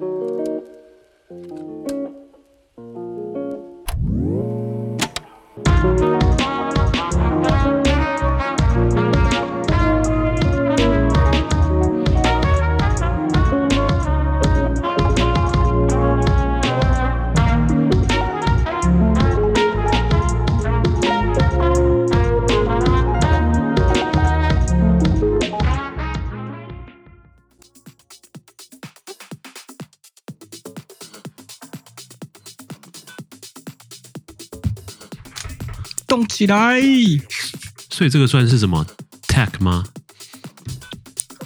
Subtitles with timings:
[0.00, 0.15] 动
[36.36, 36.78] 起来！
[37.88, 38.84] 所以这个算是什么
[39.26, 39.82] tech 吗？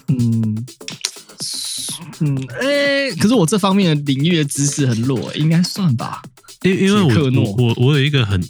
[0.08, 0.66] 嗯
[2.18, 6.20] 嗯，哎、欸，可是我这方面的领域的知识很弱，应该算吧？
[6.62, 8.40] 因因为我我我我有一个很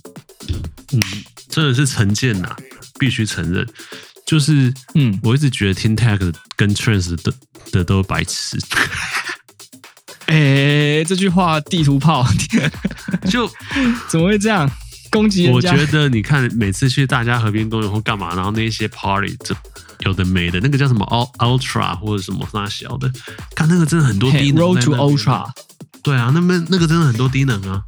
[0.93, 1.01] 嗯，
[1.51, 2.57] 真的是成见呐，
[2.99, 3.69] 必须承认，
[4.25, 7.35] 就是嗯，我一直觉得听 tech 跟 trance 的
[7.71, 8.59] 的都白痴。
[10.25, 12.27] 哎、欸，这句话地图炮，
[13.29, 13.46] 就
[14.09, 14.71] 怎么会这样？
[15.11, 15.71] 攻击人家。
[15.73, 19.55] 我觉得你看，每次去大家河边公园或干嘛，然后那些 party，这
[20.01, 21.05] 有的没的，那个叫什么
[21.39, 23.11] ultra 或者什么那小的，
[23.55, 24.65] 看那个真的很多低能。
[24.65, 25.51] Road to ultra。
[26.02, 27.83] 对啊，那边那个真的很多低能啊。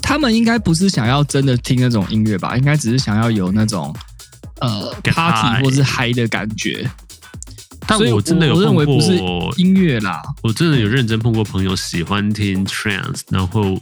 [0.00, 2.56] 他们应该不是想要真的听那种音乐吧？
[2.56, 3.94] 应该只是想要有那种
[4.60, 6.90] 呃 party 或是嗨的感觉。
[7.86, 9.18] 但我真的有碰过，不是
[9.56, 13.78] 音乐啦，我真的有认真碰过朋友喜欢听 trance，然后。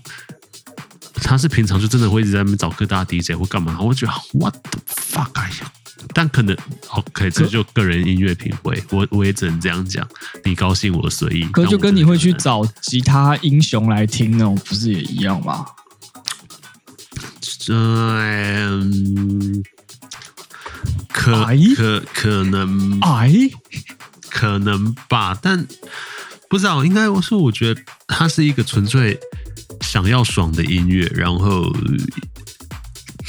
[1.23, 5.73] 他是平常就真的会一直在那边找各大 DJ 或干嘛，我觉得 What the fuck 哎呀！
[6.15, 6.57] 但可能
[6.89, 10.07] OK，这就个人音乐品味，我我也只能这样讲。
[10.45, 11.45] 你高兴我随意。
[11.53, 15.67] 可就跟你会去找吉他英雄来听那种，不是也一样吗？
[17.69, 19.63] 嗯，
[21.13, 21.47] 可
[21.77, 23.31] 可可能哎，
[24.31, 25.67] 可能吧，但
[26.49, 26.85] 不知道。
[26.85, 29.21] 应该我说，我觉得他是一个纯粹。
[29.91, 31.69] 想要爽的音乐，然后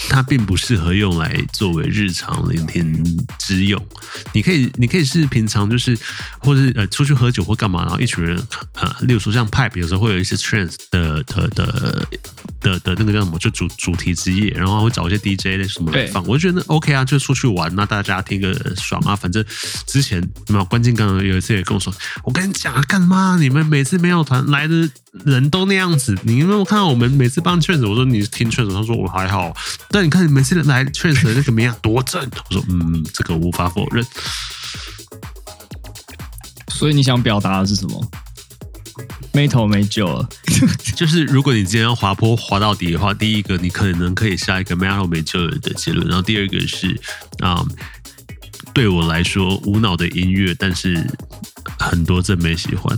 [0.08, 3.04] 它并不适合用来作为日常聆听
[3.40, 3.84] 之用。
[4.32, 5.98] 你可以，你可以是平常就是，
[6.38, 8.38] 或者呃出去喝酒或干嘛，然后一群人
[8.76, 12.08] 呃，例如说像 Pipe 有时候会有一些 trance 的的的
[12.60, 16.24] 的的那个叫什么，就主主题之夜，然后会找一些 DJ 什么来放。
[16.28, 19.16] 我就觉得 OK 啊，就出去玩，那大家听个爽啊。
[19.16, 19.44] 反正
[19.88, 21.92] 之前没有关键，刚刚有一次也跟我说，
[22.24, 23.38] 我跟你讲啊，干嘛？
[23.40, 24.88] 你们每次没有团来的
[25.26, 27.88] 人都那样子，你有没有看到我们每次帮 trance？
[27.88, 29.54] 我说你听 trance，他说我还好。
[29.90, 34.06] 但你看你每次来 trance 的那个名样多正，我说嗯，这个无法否认。
[36.70, 38.12] 所以你想表达的是什么？
[39.34, 40.28] 没头没救了。
[40.96, 47.00] 就是如果你今天要滑坡滑到底的话，第一个你可能可以下一个没头没救的结论，然后第二个是
[47.40, 47.70] 啊、嗯，
[48.74, 51.06] 对我来说无脑的音乐，但是
[51.80, 52.98] 很多正妹喜欢。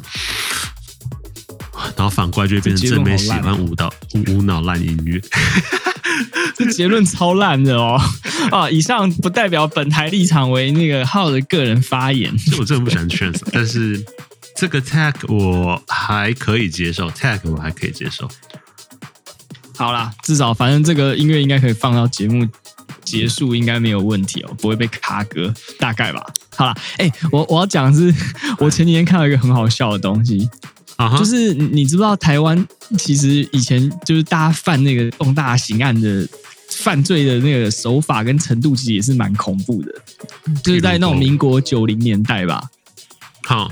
[1.96, 3.92] 然后反过来就会变成正妹喜欢无脑
[4.28, 5.22] 无脑烂音乐。
[6.56, 8.00] 这结论超烂的哦！
[8.52, 12.32] 啊， 以上不代表本台立场为那个浩的个人发言。
[12.60, 14.04] 我真的不喜欢 trance， 但是
[14.56, 18.30] 这个 tech 我还可以接受，tech 我还可以接受。
[19.76, 22.48] 好啦，至少反正这个音乐应该可以放到节目
[23.04, 26.24] 结束，应该没有问题哦，不会被卡歌，大概吧。
[26.56, 28.14] 好啦，哎、欸，我我要讲的是，
[28.60, 30.48] 我前几天看到一个很好笑的东西。
[31.18, 32.66] 就是你知不知道台湾
[32.98, 36.26] 其实以前就是大家犯那个重大刑案的
[36.70, 39.92] 犯罪的那个手法跟程度，其实也是蛮恐怖的。
[40.64, 42.64] 就是在那种民国九零年代吧，
[43.44, 43.70] 好，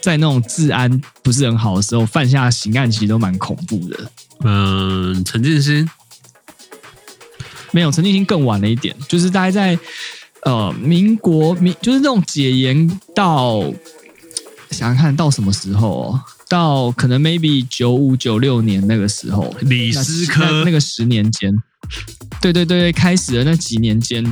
[0.00, 4.10] 在那种治安不是很好的时候，犯下刑案其实都蛮恐怖的。
[4.40, 5.88] 嗯，陈建新
[7.70, 9.78] 没有，陈建新更晚了一点，就是大概在
[10.44, 13.62] 呃民国民，就是那种解严到。
[14.74, 16.20] 想想看到什么时候哦？
[16.48, 20.44] 到可能 maybe 九五九六年那个时候，李斯科。
[20.44, 21.50] 那，那个十年间，
[22.40, 24.22] 对对对，开始的那几年间，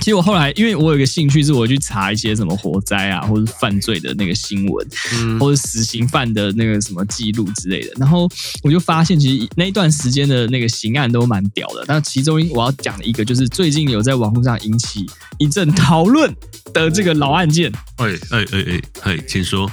[0.00, 8.28] 其实我后来因为我有一个兴趣，是我去查一些什么火灾啊，或者犯罪的那个新闻，嗯，或者死刑犯的那个什么记录之类的，然后
[8.62, 11.84] 我就发现，其实那一段时间的那个刑案都蛮屌的。
[11.86, 15.06] 但其中我要讲的一个，就是最近有在网络上引起
[15.38, 16.34] 一阵讨论
[16.74, 17.72] 的这个老案件。
[17.96, 19.70] 哎哎哎哎，哎，请说。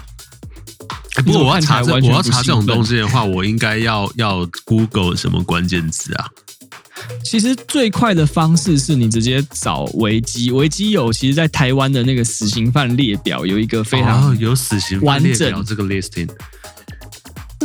[1.17, 6.25] 欸、不过我要查这，我要查这种东西的话，我应该要要 Google 什么关键词啊？
[7.23, 16.29] 其实最快的方式是你直接找维基，维基有其实，在台湾的那个死刑犯列表有一个非常有死刑犯列表这个 listing。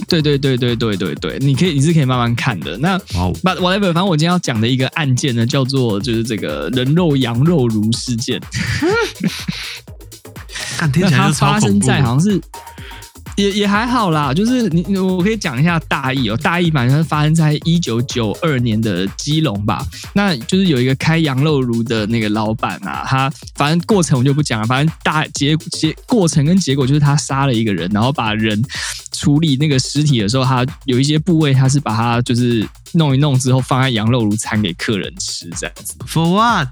[0.09, 2.77] 对对对对对对对，你可以你是可以慢慢看的。
[2.79, 8.41] 那 but whatever，反正我今天要讲的一个案件呢，叫做就是这个人肉羊肉炉事件。
[10.77, 12.41] 看听起来就超发生在好像是。
[13.37, 16.37] 也也还好啦，就是你我可以讲一下大意哦。
[16.39, 28.61] 大意反正发生在一九九二年的基隆吧，那就是有一个开羊肉炉的那个老板啊，他反正过程我就不讲了，反正大结结过程跟结果就是他杀了一个人，然后把人
[29.13, 35.95] 处理那个尸体的时候，他有一些部位他是把它就是弄一弄之后放在羊肉炉餐给客人吃这样子。
[36.07, 36.69] For what？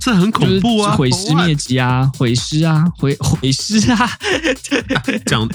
[0.00, 0.96] 这很恐怖啊！
[0.96, 2.10] 毁尸灭迹啊！
[2.16, 2.84] 毁尸啊！
[2.96, 4.10] 毁毁尸啊！
[5.26, 5.48] 讲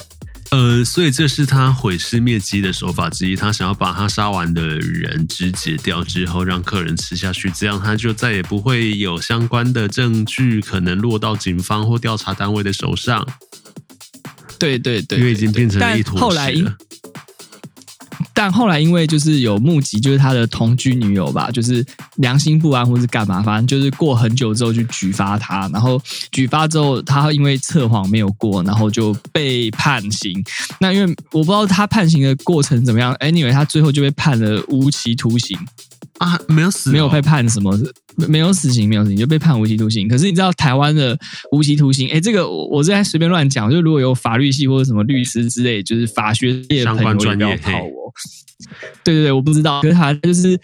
[0.51, 3.36] 呃，所以这是他毁尸灭迹的手法之一。
[3.36, 13.25] 他想要把他杀完的人肢解掉之后，让客人吃下去，这样他就再也不会有相关的证据可能落到警方或调查单位的手上。
[14.60, 16.75] 对对对，对，因为已经变成了一坨屎了。
[18.33, 21.85] 但后来因为就是有目击，就是他的同居女友吧，就是
[22.15, 26.01] 良心不安或是干嘛，反正就是过很久之后去举发他，然后
[26.31, 30.44] 举发之后他因为测谎没有过，然后就被判刑。
[30.80, 35.57] 那因为我不知道他判刑的过程怎么样，anyway 他最后就被判了无期徒刑
[36.18, 37.77] 啊，没有死，没有被判什么，
[38.27, 40.07] 没有死刑，没有死刑就被判无期徒刑。
[40.07, 41.18] 可是你知道台湾的
[41.51, 42.10] 无期徒刑？
[42.10, 48.12] 哎，这个我我在随便乱讲，就如果有法律系或者什么律师之类，就是法学界的朋友要跑我。
[49.04, 50.60] 对对对，我不知道，可是他就是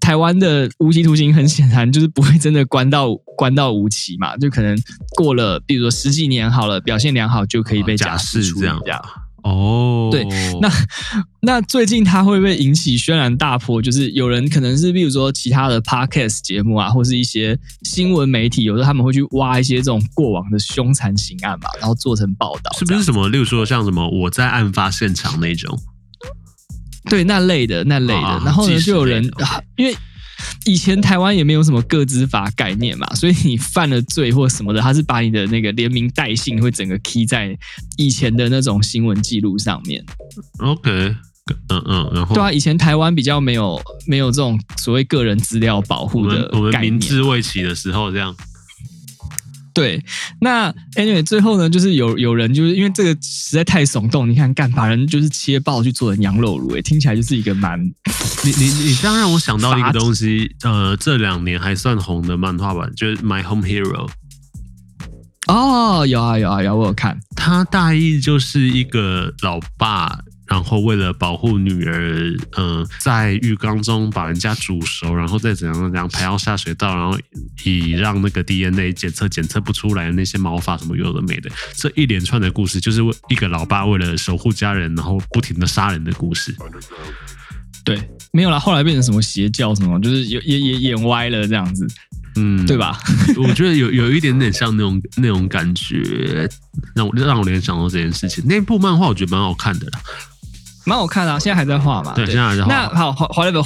[0.00, 4.76] 台湾的无期徒刑，很显然就是不会真的关到关到无期嘛，就可能
[5.16, 8.80] 过了，比如说十几年好了，表现良好就可以被假释这样。
[9.44, 10.24] 哦，对，
[10.60, 10.70] 那
[11.42, 13.80] 那最近它会不会引起轩然大波？
[13.80, 23.28] 就是有人可能是比如说其他的 podcast 节目啊，或是一些新闻媒体，有时候他们会去挖一些这种过往的凶残刑案嘛，然后做成报道，是不是什么？
[23.28, 25.78] 例如说像什么我在案发现场那种。
[27.10, 29.94] 对那类的那类的，啊、然后呢，就有人、啊、因为
[30.64, 37.56] 以前台湾也没有什么个资法概念嘛，所以你犯了罪或什么的，他是把你的那个连名带姓会整个 key 在
[37.96, 40.04] 以前的那种新闻记录上面。
[40.58, 41.14] OK，
[41.68, 48.34] 嗯嗯，然后对啊，以前台湾比较没有没有这种所谓个人资料保护的我们，我们未起的时候这样。
[49.74, 50.02] 对，
[50.40, 57.78] 那 anyway 最后呢，就是有有人就是因为这个实在太耸动，你看干把人就是切爆去做成羊肉炉，哎，听起来就是一个蛮
[58.44, 64.08] 你你你这样让我想到一个东西，呃，这两年还算红的漫画版，就是《My Home Hero》。
[65.46, 67.18] 哦，有啊有啊有，我有看。
[67.34, 70.20] 他大意就是一个老爸。
[70.46, 77.18] 然后为了保护女儿，嗯、呃，在浴缸中把人家煮熟，然后再怎样怎样排到下水道，然后
[77.64, 83.00] 以让那个 DNA 检测检测不出来的那些毛发什么有的没的，这一连串的故事就是
[83.30, 86.54] 一个老爸为了守护家人，然后不停的杀人的故事。
[87.82, 87.98] 对，
[88.32, 91.86] 没有啦，后来变成什么邪教什么，就是也也也演歪了这样子，
[92.36, 92.98] 嗯，对吧？
[93.36, 96.48] 我觉得有有一点点像那种那种感觉，
[96.94, 98.44] 让我让我联想到这件事情。
[98.46, 100.00] 那部漫画我觉得蛮好看的啦。
[100.84, 102.12] 蛮好看的啊，现在还在画嘛？
[102.14, 102.68] 对，现在还在画。
[102.68, 103.62] 那好，回来的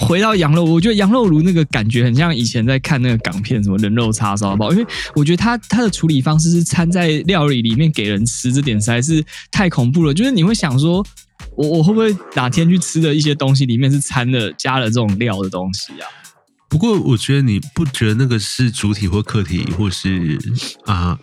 [0.00, 4.70] 回到羊肉，我觉得羊肉炉那个感觉很像以前在看那个港片，什么人肉叉烧包。
[4.72, 10.12] 因为我觉得它它的处理方式是掺在料理里面给人吃，这点实在是太恐怖了。
[10.12, 11.04] 就是你会想说，
[11.56, 16.06] 我我会不会哪天去吃的一些东西里面是掺了加了这种料的东西啊？
[16.68, 20.38] 不过我觉得你不觉得那个是主体或客体，或是
[20.84, 21.18] 啊？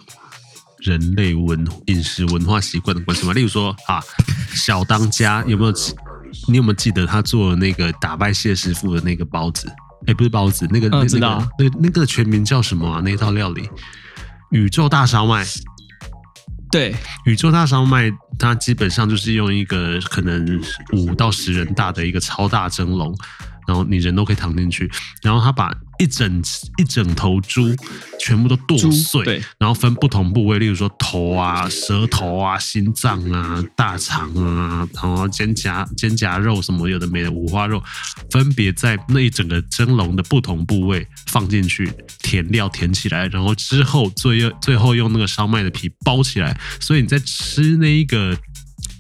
[0.80, 3.34] 人类文饮食文化习惯的关系吗？
[3.34, 4.00] 例如说啊，
[4.56, 5.74] 小当家有没有？
[6.48, 9.70] 你有没有记得他做的那个打败谢师傅的那个包子？
[10.02, 13.02] 哎、欸，不是包子，那个、嗯、那个那那个全名叫什么啊？
[13.04, 13.70] 那一道料理，
[14.52, 15.46] 宇宙大烧麦。
[16.72, 16.96] 对，
[17.26, 23.16] 宇宙大烧麦，它基本上就是用一个可能五到十人大的一个超大蒸笼。
[23.68, 24.92] 然后你人都可以躺进去，
[25.24, 26.42] 然后他把一整
[26.78, 27.76] 一整头猪
[28.20, 37.82] 全部都剁碎，然后分不同部位，例如说头啊、舌头啊、心脏啊、大肠啊，然后肩胛肩胛肉什么有的没的五花肉，
[38.32, 48.38] 分别在那一整个蒸笼的不同部位放进去，填料填起来，然后之后最最后用那个烧麦的皮包起来，所以你在吃那一个。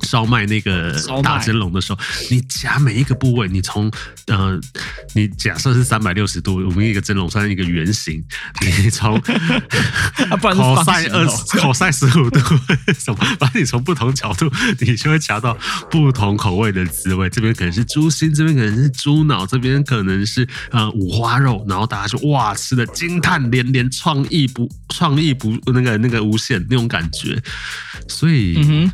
[0.05, 3.91] 烧麦那个大蒸笼的时候，你夹每一个部位，你从
[4.27, 4.57] 呃，
[5.13, 8.23] 你假设是三百六十度，我们一个蒸笼算一个圆形，
[8.61, 9.19] 你从
[10.39, 12.39] 口塞二十口塞十五度，
[12.97, 13.17] 什么？
[13.39, 15.57] 把你从不同角度，你就会夹到
[15.89, 17.29] 不同口味的滋味。
[17.29, 27.41] 这边可能是猪心，这边可能是猪脑，这边可能是呃五花肉，然后大家就哇，吃的惊叹连连，创意不创意不那个那个无限那种感觉，
[28.07, 28.55] 所以。
[28.57, 28.91] 嗯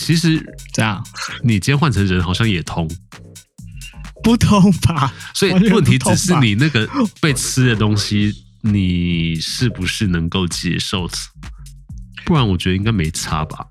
[0.00, 0.42] 其实
[0.72, 1.04] 这样，
[1.44, 2.88] 你今天换成人好像也通，
[4.22, 5.12] 不通吧？
[5.34, 6.88] 所以问题只是你那个
[7.20, 11.08] 被吃的东西你是不是能够接受？
[12.24, 13.66] 不然我觉得应该没差吧。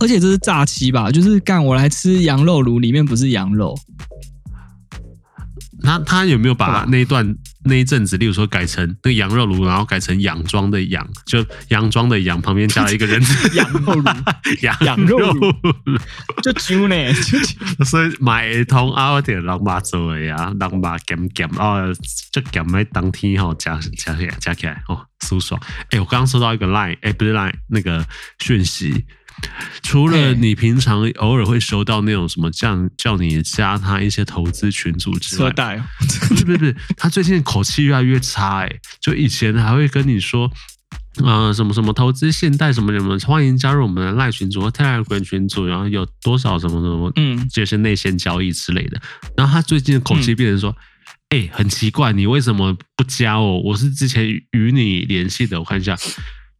[0.00, 1.10] 而且这是诈欺吧？
[1.10, 3.76] 就是干我来吃羊肉炉，里面不是羊肉。
[5.82, 14.04] 他他有没有把那一段那一阵子，例如说改成那个羊肉炉，然后改成养庄的养，就羊庄的羊旁边加了一个人 字，羊肉炉，
[14.62, 15.52] 羊羊肉炉，
[16.42, 16.96] 就猪呢，
[17.84, 21.92] 所以买通啊，我点狼把做的呀，狼把咸咸哦，
[22.32, 25.60] 就咸在当天哈加加起来加起来哦，舒爽。
[25.90, 28.04] 哎，我刚刚收到一个 line，哎，不是 line 那个
[28.40, 29.04] 讯息。
[29.82, 35.50] 除了你平常偶尔会收到那种什么叫叫你加他一些投资群组之外，
[35.98, 40.46] 不是不是不是，他最近口气越来越差哎，就以前还会跟你说，
[41.24, 49.00] 啊、呃、什么什么投资现代什么什么，欢迎加入我们的赖群组或 Telegram 群组，然后有多少什么什么，嗯，这些内线交易之类的。
[49.36, 50.70] 然后他最近的口气变成说，
[51.30, 53.60] 哎、嗯欸，很奇怪，你为什么不加我？
[53.62, 55.96] 我是之前与你联系的，我看一下，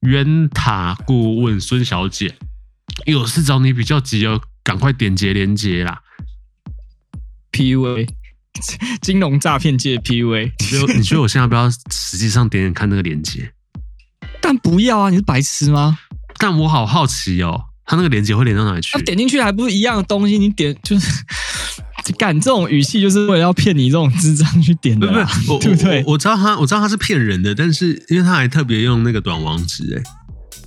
[0.00, 2.34] 渊塔顾问孙小姐。
[3.06, 6.00] 有事找你比较急哦，赶快点击连接啦
[7.52, 8.08] ！PUA，
[9.00, 13.52] 金融诈骗界 PUA，你觉得你觉得我现在不要实际上点点看那个链接？
[14.40, 15.10] 但不要啊！
[15.10, 15.98] 你是白痴吗？
[16.38, 19.00] 但我好好奇哦，他那个链接会连到哪里去？
[19.02, 20.38] 点进去还不是一样的东西？
[20.38, 21.24] 你点就是
[22.18, 25.06] 敢这种语气，就是为了要骗你这种智障去点的，
[25.46, 26.02] 不不，对不对？
[26.04, 30.02] 我，我知道他，我知道他是骗人的，但是因为他还特别用那个短网址，哎。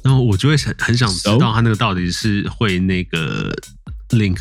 [0.04, 3.52] 然后我就会很很想知道他那个到底是会那个
[4.10, 4.40] link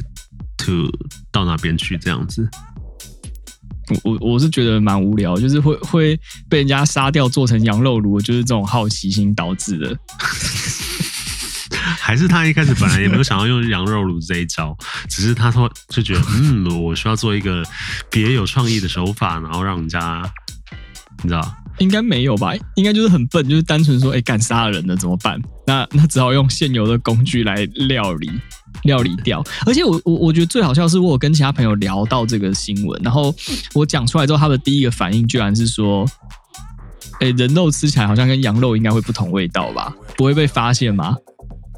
[0.57, 0.91] to
[1.31, 2.49] 到哪边去这样子。
[4.05, 9.99] 我我是觉得蛮无聊，就是会会被人家杀掉做成羊肉炉，就是这种好奇心导致的。
[11.99, 14.77] 还是他一开始本来也没有想要用羊肉炉这一招，
[15.09, 17.65] 只是他说就觉得嗯，我需要做一个
[18.11, 20.23] 别有创意的手法，然后让人家
[21.23, 21.55] 你知道。
[21.81, 22.53] 应该没有吧？
[22.77, 25.41] 应该就是很笨，就是单纯说，哎，敢杀人了怎么办？
[25.67, 28.31] 那那只好用现有的工具来料理
[28.85, 29.43] 料理掉。
[29.67, 33.35] 而且我我我觉得最好笑是，我有跟其他朋友聊到这个新闻，然后
[33.75, 36.07] 我讲出来之后，他的第一个反应居然是说，
[37.21, 39.93] 哎，人肉吃起来好像跟羊肉应该会不同味道吧？
[40.17, 41.17] 不会被发现吗？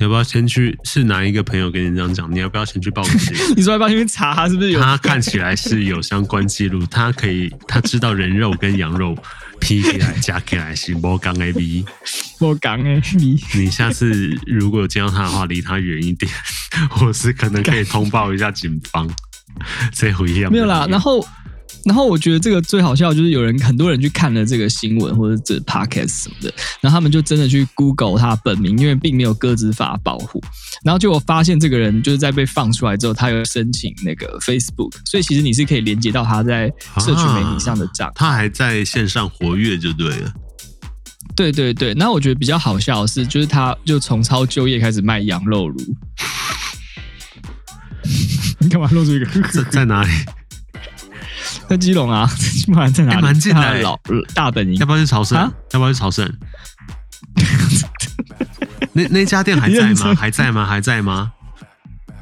[0.00, 0.76] 你要不要先去？
[0.82, 2.28] 是哪一个朋友跟你这样讲？
[2.34, 3.14] 你要不要先去报警？
[3.54, 4.80] 你说要不要先去查他是不是有？
[4.80, 9.16] 他看起来是有相关记录，他可以他知道人肉跟羊肉。
[9.62, 11.84] P 起来加起来是莫讲 A B，
[12.40, 13.40] 莫讲 A B。
[13.54, 14.10] 你下次
[14.44, 16.30] 如果见到他的话，离他远一点，
[16.90, 19.08] 或是可能可以通报一下警方。
[19.92, 21.24] 这回一样没有啦，然后。
[21.84, 30.40] 然后我觉得这个最好笑，就是有人很多人去看了这个新闻或者这 podcast 什么的，然后他们就真的去 Google 他本名，因为并没有个资法保护。
[30.84, 40.32] 然后结果发现这个人就是在被放出来之后，他又申请那个 Facebook，所以其实你是可以连接到他在社群媒体上的账，他还在线上活跃就对了。
[41.34, 45.78] 对对对，那我觉得比较好笑的是，就是他就重操旧业开始卖羊肉炉。
[48.60, 49.26] 你干嘛露出一个？
[49.48, 50.10] 在在哪里？
[51.72, 52.28] 在基隆啊，
[52.70, 53.22] 不然在哪里？
[53.22, 53.98] 蛮近的，老
[54.34, 54.76] 大本营。
[54.76, 55.38] 要不要去朝圣？
[55.72, 56.30] 要不要去朝圣？
[58.92, 60.14] 那那家店还在吗？
[60.14, 60.66] 还在吗？
[60.66, 61.32] 还在吗？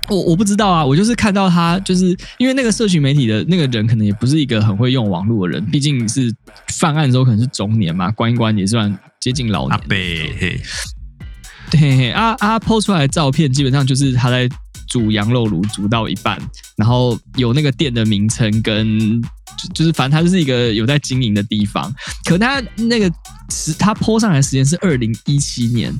[0.09, 6.33] 我我不知道啊，我就是看到他，就是因为那个社群媒体的那个人，可能也不是一个很会用网络的人，毕竟是
[6.69, 9.73] 犯案的时候可能是中年嘛，关一关也算接近老年。
[9.73, 10.61] 阿伯，嘿，
[11.71, 14.49] 对，啊啊，po 出来的照片基本上就是他在。
[14.91, 16.39] 煮羊肉炉煮到一半，
[16.77, 19.23] 然后有那个店的名称跟，
[19.73, 21.91] 就是反正它就是一个有在经营的地方。
[22.25, 23.09] 可它那个
[23.51, 25.95] 时它 po 上来的时间是二零一七年，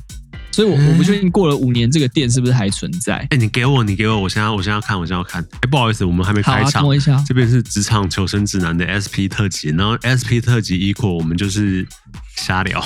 [0.51, 3.15] 所以我我不确定过了五年这个店是不是还存在。
[3.15, 5.41] 哎、欸，你给我，你给我，我现在我现在要看，我现在要看。
[5.41, 6.85] 哎、欸，不好意思，我们还没开场。
[7.25, 11.87] 这边是职场求生指南的 SP 特辑，然后 SP 特辑 equal 我们就是
[12.35, 12.83] 瞎聊。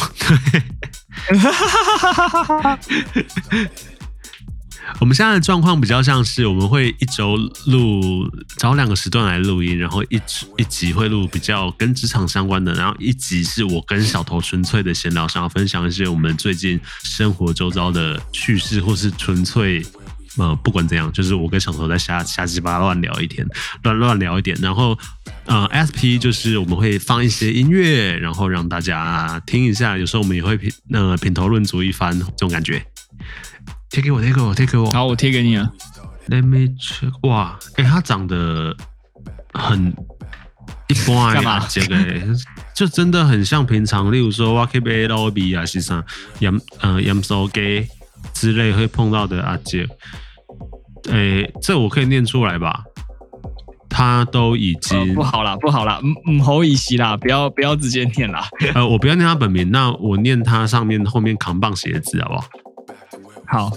[0.51, 0.61] 对。
[4.99, 10.19] 我们现在的状况比较像是，我们会一周录找两个时段来录音，然后一
[10.57, 19.85] 一集会录比较跟职场相关的，然后一集是我跟小头纯粹的闲聊，想要分享一些我们最近生活周遭的趣事，或是纯粹
[20.37, 23.45] 呃不管怎样，就是我跟小头在瞎瞎鸡巴乱聊一天，
[23.83, 24.97] 乱乱聊一点，然后
[25.45, 32.85] 呃 SP 就是我们会放一些音乐，然后让大家听一下，有时候我们也会品呃品头论足一番这种感觉。
[33.89, 34.91] 贴给我，贴给我，贴给我。
[34.91, 35.71] 好，我贴给你了。
[36.27, 37.11] Let me check。
[37.27, 38.75] 哇，哎、欸，他长得
[39.53, 39.93] 很
[40.87, 41.33] 一般。
[41.35, 41.65] 干嘛？
[41.69, 41.95] 这个
[42.75, 46.03] 就真的很像平常，例如说 Walkie Bay Lobby 啊，是啥
[46.39, 46.51] 盐
[46.81, 47.87] 呃盐酥鸡
[48.33, 49.87] 之类会碰到的阿姐。
[51.09, 52.83] 哎、欸，这我可以念出来吧？
[53.87, 58.45] 他都已经、呃、不好啦，不好啦，嗯嗯，侯乙熙啦，不要不要直接念啦。
[58.73, 62.45] 呃，我不要念他本名，那我念他上面后面扛棒写的字好不好？
[63.47, 63.71] 好，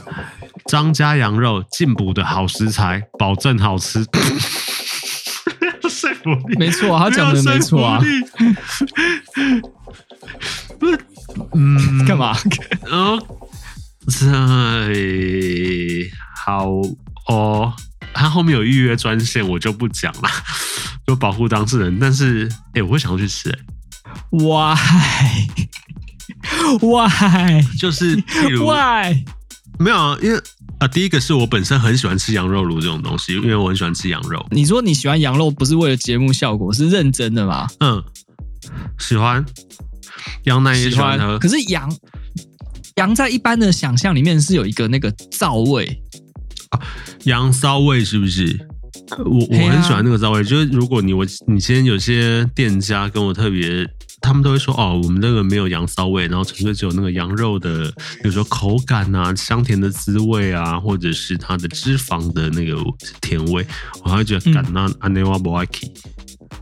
[0.67, 4.05] 张家羊肉进补的好食材，保证好吃。
[5.89, 7.99] 说服力没错、啊，他讲的没错啊。
[10.79, 10.99] 不是，
[11.55, 12.37] 嗯，干嘛？
[12.91, 13.19] 哦，
[14.07, 14.21] 在
[16.45, 16.69] 好
[17.27, 17.75] 哦。
[18.15, 20.29] 他后面有预约专线，我就不讲了，
[21.07, 21.99] 就保护当事人。
[22.01, 23.59] 但是，哎、欸，我会想要去吃、欸。
[24.31, 24.77] Why？Why？
[27.79, 29.25] 就是譬如，Why？
[29.79, 30.41] 没有啊，因为
[30.79, 34.45] 啊，第一个是我本身很喜欢吃羊肉炉这种东西，因为我很喜欢吃羊肉。
[34.51, 37.67] 你说你喜欢羊肉，不是为了节目效果，是认真的吗？
[37.81, 38.03] 嗯，
[38.99, 39.45] 喜欢。
[40.45, 41.95] 羊奶也喜欢喝，可是羊
[42.97, 46.03] 羊在一般的想象里面是有一个那个燥味。
[46.71, 46.81] 啊，
[47.25, 48.67] 羊骚味是不是？
[49.25, 53.89] 我我很喜欢那个骚味，就是如果你我你今天有些店家跟我特别，
[54.21, 57.91] 他们都会说哦，我们那个没有羊骚味，然后纯粹只有那个羊肉的，
[58.23, 62.77] 比如说口感啊、香甜的滋味啊，或者是它的脂肪的那个
[63.21, 63.67] 甜味，
[64.03, 65.91] 我还会觉得感那安内瓦不爱吃，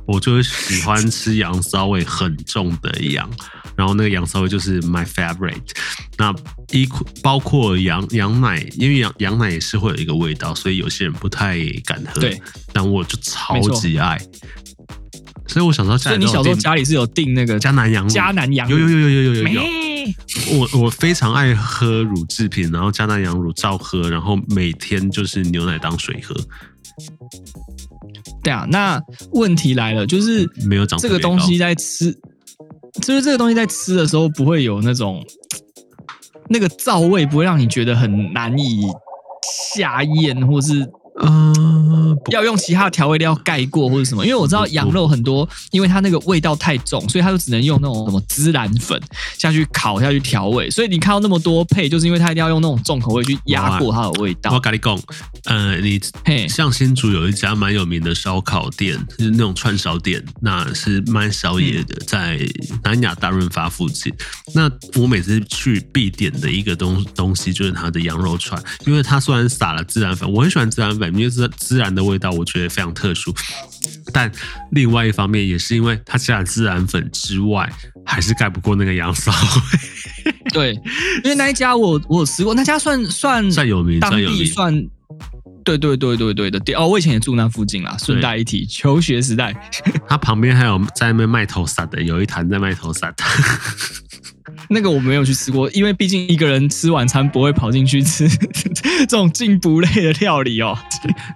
[0.07, 3.29] 我就会喜欢吃羊骚味很重的羊。
[3.75, 5.61] 然后那个羊骚味就是 my favorite，
[6.17, 6.35] 那
[6.73, 6.89] 一
[7.23, 12.19] 包括羊羊奶，因为羊羊奶也是会有一个味道，所以有些人不太敢喝。
[12.19, 12.41] 对，
[12.73, 14.19] 但我就超级爱，
[15.47, 19.63] 所以我想说，所以你小时候家里是有订那个加南羊嘉南羊有有有有有有有有，
[20.59, 26.35] 我我非常爱喝乳制品，然后加南羊乳照喝，然后每天就是牛奶当水喝。
[28.43, 29.01] 对啊，那
[29.33, 32.13] 问题来了，就是没有长这个东西在吃。
[33.03, 35.25] 就是这个东西在吃的时候不会有那种
[36.49, 38.87] 那个皂味，不会让你觉得很难以
[39.75, 40.87] 下咽，或是。
[41.19, 44.23] 嗯，要用其他的调味料盖过或者什么？
[44.25, 49.01] 因为我知道羊肉很多，因为它那个味道太重，所以它就只能用那种什么孜然粉
[49.39, 50.69] 下去烤下去调味。
[50.69, 54.53] 所以你看到那么多配，就是因为它一定要用那种重口味去压过它的味道。
[54.53, 55.01] 我跟你讲，
[55.45, 55.99] 呃，你
[56.49, 62.39] 像新竹有一家蛮有名的烧烤店，就是那种串烧店，那是蛮小野的，在
[62.85, 64.13] 南雅大润发附近。
[64.53, 71.06] 那我每次去必点的一个东东西就是它的羊肉串，因为它虽然撒了孜然粉，我很喜欢孜然粉。
[71.15, 73.35] 因为是孜然的味道，我觉得非常特殊。
[74.13, 74.31] 但
[74.71, 77.71] 另外一方面，也是因为它加了孜然粉之外，
[78.05, 80.33] 还是盖不过那个羊骚味。
[80.53, 80.73] 对，
[81.25, 84.75] 因为那一家我我吃过，那家算算算有名，当地算
[85.65, 86.87] 对对对对对的店哦。
[86.87, 87.97] 我以前也住那附近啦。
[87.99, 89.55] 顺带一提，求学时代，
[90.09, 93.25] 它旁边还有在那边卖头沙的，有一摊在卖头沙的。
[94.69, 98.29] 那个我没有去吃过，因为毕竟一个人吃晚餐不会跑进去吃
[99.01, 100.77] 这种进补类的料理哦。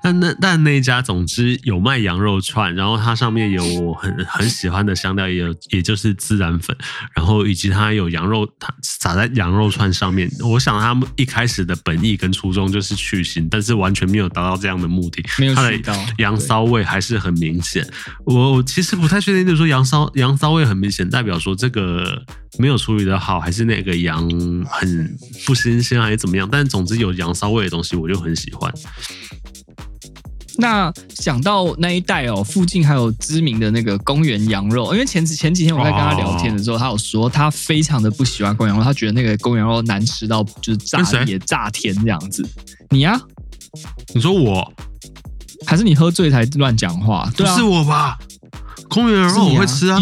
[0.02, 6.76] 但那但那一家总之有卖羊肉串，然后它上面有我很很喜欢的香料，也有也就是孜然粉，
[7.14, 10.30] 然后以及它有羊肉，它撒在羊肉串上面。
[10.40, 15.24] 我想他们一开始的本意跟初衷就是去腥，但是完全没有达到这样的目的。
[15.38, 15.78] 没有，它的
[16.18, 17.86] 羊骚味还是很明显。
[18.24, 22.24] 我其实不太确定，就是说羊骚羊骚味很明显，代表说这个
[22.58, 24.28] 没有处理的好，还是那个羊
[24.66, 26.48] 很不新鲜，还是怎么样？
[26.50, 28.72] 但总之有羊骚味的东西，我就很喜欢。
[30.56, 42.46] 那想到那一带哦，附近还有知名的那个公园羊肉，因为前前几天我在跟他聊天的时候，他有说他非常的不喜欢宫原羊肉，他觉得那个宫原羊肉难吃到就是炸也炸天这样子。
[42.90, 43.20] 你呀、啊？
[44.14, 44.72] 你说我？
[45.66, 47.30] 还是你喝醉才乱讲话？
[47.36, 48.18] 对啊，不是我吧？
[48.88, 49.98] 公园羊肉我会吃啊。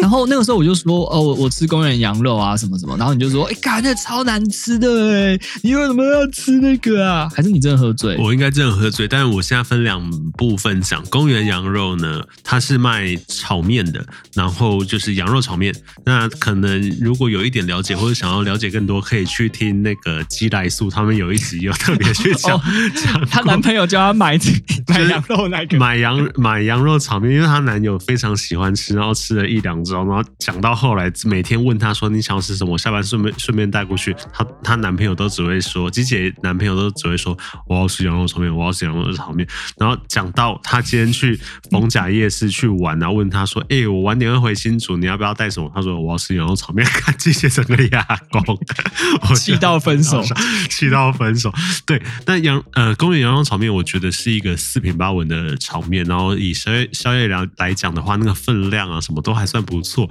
[0.00, 7.28] 然后那个时候我就说哦，我我吃公园羊肉啊什么什么，然后你就说哎，干那超难吃的哎，你为什么要吃那个啊？
[7.34, 8.16] 还是你真的喝醉？
[8.18, 11.02] 我应该真的喝醉，但是我现在分两部分讲。
[11.06, 15.74] 公园羊肉呢，它是卖炒面的，然后就是羊肉炒面。
[16.04, 22.60] 那可能如果有一点了解或者想要了解更多，可以去听那个鸡来素，他们有一集有特别去讲，
[22.94, 24.38] 讲她男朋友叫她买
[24.88, 34.14] 买羊肉那个买 羊买羊肉炒面，因为她男友非常喜欢吃，然后吃了一两周，然后讲到后来，每天问她说，你想要吃什么，我下班顺便顺便带过去。
[34.32, 39.46] 她她男朋友都只会说，鸡姐男朋友都只会说，我要吃羊肉炒面，我要吃羊肉炒面。
[39.76, 41.38] 然后讲到她今天去
[41.70, 45.70] 逢甲夜市去玩，然后问她说，哎、欸，我晚点会回新竹，你要不要带什么？
[45.74, 46.86] 她说我要吃羊肉炒面。
[46.92, 48.44] 看 鸡姐整个哑光，
[49.28, 50.22] 我气到分手，
[50.68, 51.50] 气到分手。
[51.86, 56.04] 对，但羊呃公园羊肉炒面，我觉得是一个四平八稳的炒面。
[56.04, 60.10] 然后以宵夜宵夜来来讲的话，那个分量啊什么都还算不错。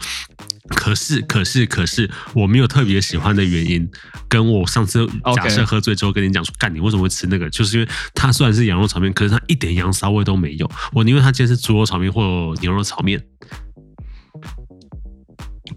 [0.69, 3.87] 可是，可是，可是，我没有特别喜欢的原因，
[4.29, 7.49] 跟我上次假设喝醉之后跟你讲说，干你为什么会吃那个？
[7.49, 10.71] 就是因为它虽然是羊肉炒面，可是它一点羊骚味都没有。
[10.93, 13.21] 我宁愿它今天是猪肉炒面或牛肉炒面。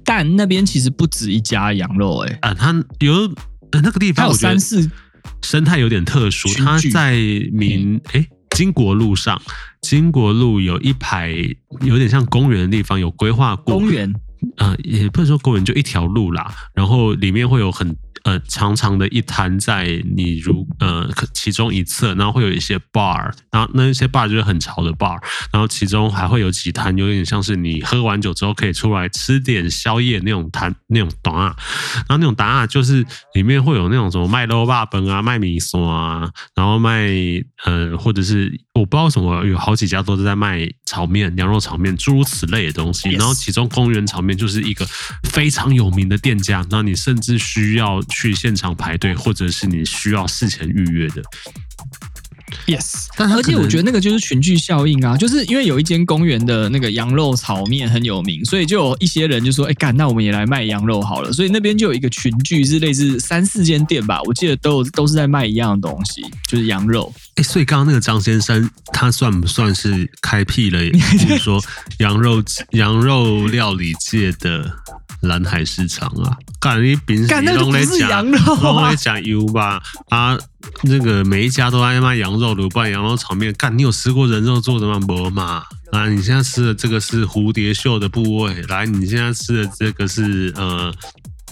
[0.04, 3.14] 但那边其实不止一家羊肉、欸，哎，啊，它有、
[3.72, 4.88] 呃、那个地方，有三四
[5.42, 7.14] 生态有点特殊，它在
[7.52, 9.40] 民哎、欸、金国路上，
[9.82, 11.34] 金国路有一排
[11.82, 14.14] 有点像公园的地方，有规划过公园。
[14.56, 17.96] 呃，也不能说公园，就一条路啦，然后里面会有很。
[18.24, 31.54] 呃，长长的一滩在你如呃其中一侧，然后会有一些 bar，然后那一些 bar 就是很潮的 bar，然后其中还会有几摊，有点像是你喝完酒之后可以出来吃点宵夜那种摊那种档啊，
[31.96, 33.04] 然后那种档啊就是
[33.34, 37.10] 里面会有那种什么卖肉霸本啊，卖米索啊，然后卖
[37.66, 44.86] 呃或者是我不知道什么，有好几家都是在卖炒面、羊肉炒面诸如此类的东西，然后其中公园炒面就是一个
[45.24, 48.02] 非常有名的店家，那你甚至需要。
[48.10, 51.22] 去现场排队，或者是你需要事前预约的。
[52.66, 67.12] Yes，但而且我觉得那个就是群聚效应啊，就是因为有一间公园的那个羊肉炒面很有名，所以就有一些人就说：“哎、欸，干，那我们也来卖羊肉好了。”所以那边就有一个群聚，是类似三四间店吧，我记得都有都是在卖一样的东西，就是羊肉。
[67.36, 71.62] 哎、欸，所以刚刚那个张先生，他算不算是开辟了，比 如说
[71.98, 74.72] 羊肉羊肉料理界的
[75.26, 76.36] 蓝海市场啊？
[76.60, 79.82] 干，你平时都在讲羊肉，都在讲油吧？
[80.08, 80.38] 啊，
[80.82, 83.52] 那个每一家都爱卖羊肉，卤拌羊肉炒面。
[83.54, 84.98] 干，你有吃过人肉做的吗？
[85.06, 85.62] 没嘛？
[85.92, 90.94] 啊，你现在吃的这个是蝴蝶袖的部位，来，你现在吃的这个是呃。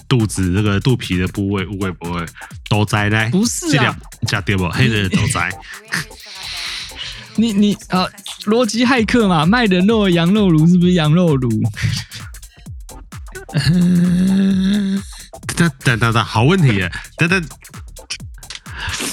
[0.09, 2.23] 肚子这个肚皮的部位，会不会
[2.69, 3.29] 都在嘞？
[3.31, 4.69] 不是啊，加对不？
[4.69, 5.51] 黑人都在。
[7.35, 8.07] 你你呃，
[8.45, 11.49] 逻辑骇客嘛，卖人肉的羊肉炉是不是羊肉炉？
[15.55, 16.91] 等等等等，好问题耶！
[17.17, 17.43] 等等，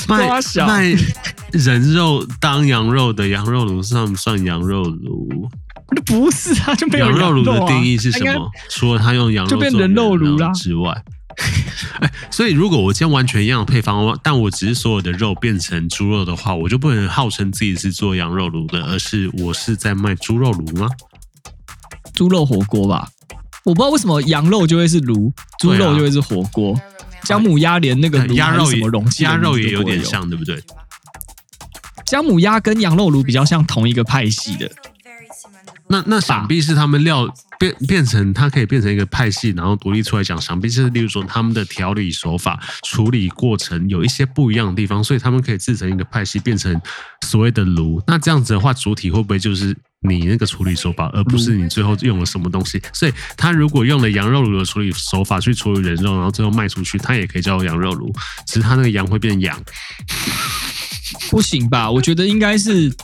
[0.09, 0.27] 卖
[0.67, 0.97] 卖
[1.53, 5.49] 人肉当羊肉的羊肉炉算不算羊肉炉？
[6.07, 8.49] 不是啊，就没有羊肉炉的定义是什么？
[8.69, 11.03] 除了他用羊肉就变人肉炉啦之外，
[12.01, 20.89] 哎，所以如果我今天完全一样的配方，但我只是所有的肉变成猪肉的话，我就不能号称自己是做羊肉炉的，而是我是在卖猪肉炉吗？
[22.15, 23.09] 猪肉火锅吧，
[23.71, 26.75] 我不知道为什么羊肉就会是炉，猪肉就会是火锅。
[27.23, 30.61] 姜母鸭连那个鸭肉什么容器，鸭肉也有点像，对不对？
[32.05, 34.69] 姜母鸭跟羊肉炉比较像同一个派系的。
[35.91, 40.41] 那那想必是他们料变变成，它可以变成一个派系，然后独立出来讲。
[40.41, 46.81] 想必是例如说他们的调理手法、处理过程有一些不一样的地方，所以他们可以制成一个派系，变成
[47.27, 48.01] 所谓的炉。
[48.07, 52.81] 那这样子的话，主体会不会就是你那个处理手法，而不是你最后用了什么东西？
[52.93, 58.15] 所以他如果用了羊肉炉的处理手法去处理人肉，然后最后卖出去，它也可以叫羊肉炉，
[58.47, 59.61] 只是它那个羊会变羊。
[61.29, 61.91] 不行吧？
[61.91, 62.95] 我觉得应该是。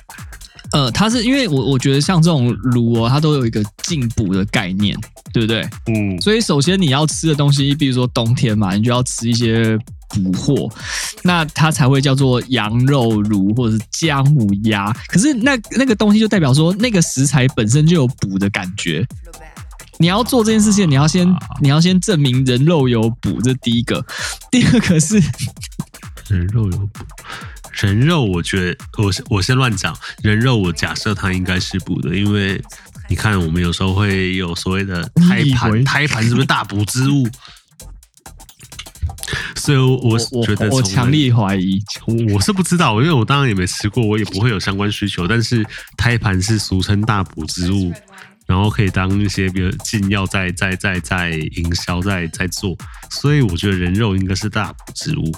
[0.76, 4.94] 呃，它是因为我我觉得像这种卤哦，它都有一个进补的概念，
[5.32, 5.66] 对不对？
[5.86, 6.20] 嗯。
[6.20, 9.74] 所以首先你要吃的东西，比如说冬天嘛，你就要吃一些
[10.10, 10.68] 补货，
[11.22, 14.92] 那它才会叫做羊肉卤或者是姜母鸭。
[15.08, 19.02] 可是那那个东西就代表说，那个食材本身就有补的感觉。
[19.98, 21.26] 你要做这件事情，你要先
[21.62, 24.04] 你要先证明人肉有补，这第一个。
[24.50, 25.18] 第二个是
[26.28, 27.02] 人肉有补。
[27.80, 29.96] 人肉，我觉得我我先乱讲。
[30.22, 32.60] 人肉，我假设它应该是补的，因为
[33.08, 37.28] 你看，我们有时候会有所谓的胎盘，胎盘是不是大补之物？
[39.56, 41.82] 所以我，我觉得我强烈怀疑，
[42.32, 45.26] 我是不知道，因为我当然也没吃过，我也不会有相关需求。
[45.26, 47.92] 但是，胎盘是俗称大补之物，
[48.46, 52.76] 然后可以当一些比如禁药在在在在营销在在做，
[53.10, 55.32] 所以我觉得人肉应该是大补之物。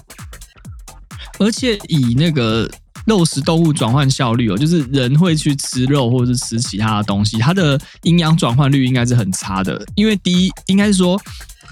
[1.38, 2.68] 而且以那个
[3.06, 9.82] 肉食动物转换效率哦，就是人会去吃肉或者是吃其他的东西，它的营养转换率应该是很差的。
[9.94, 11.20] 因为第一，应该是说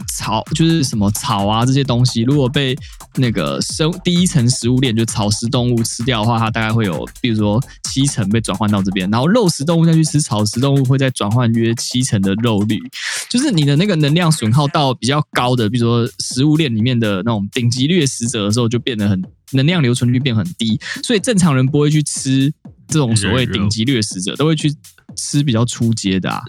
[0.09, 2.77] 草就是什么草啊这些东西，如果被
[3.17, 12.79] 那个生第一层食物链就草食动物吃掉的话，它大概会有，比如说七成被转换到这边，然后肉食动物再去吃草食动物，会再转换约七成的肉率，
[13.29, 19.23] 就是你的那个能量损耗到比较高的，比如说食物链里面的那种顶级掠食者的时候，就变得很。
[19.53, 22.53] 能量留存率变很低，所以正常人不会去吃
[22.89, 24.73] 这种所谓顶级掠食者，都会去
[25.17, 26.41] 吃比较出街的啊。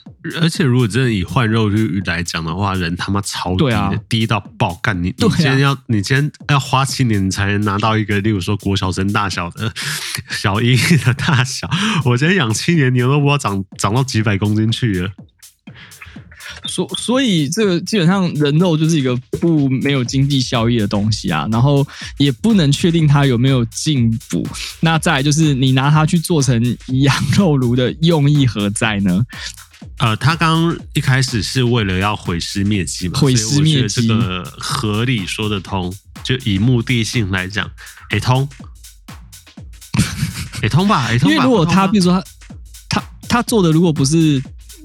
[0.42, 5.02] 而且如果真的以换肉率来讲的话，人他妈超低的，啊、低到爆干！
[5.02, 9.72] 你你今天要、啊、你今天要花七年才能拿到一个，例如说国小生大小的
[10.30, 11.70] 小一的大小，
[12.06, 15.12] 我今天养七年牛都不知道长长到几百公斤去了。
[16.66, 21.86] 所所以这个基本上人肉就是一个不没有经济效益的东西啊，然后
[22.18, 24.46] 也不能确定它有没有进补。
[24.80, 29.24] 那再来就是你拿它去做成羊肉炉的用意何在呢？
[30.00, 35.94] 呃，他刚刚一开始是为了要毁尸灭迹嘛，毁尸灭迹这个合理说得通，
[36.24, 37.70] 就以目的性来讲，
[38.12, 38.48] 也通，
[40.64, 41.36] 也通吧，也通吧。
[41.36, 42.24] 因为如果他比如说
[42.90, 44.42] 他他他做的如果不是。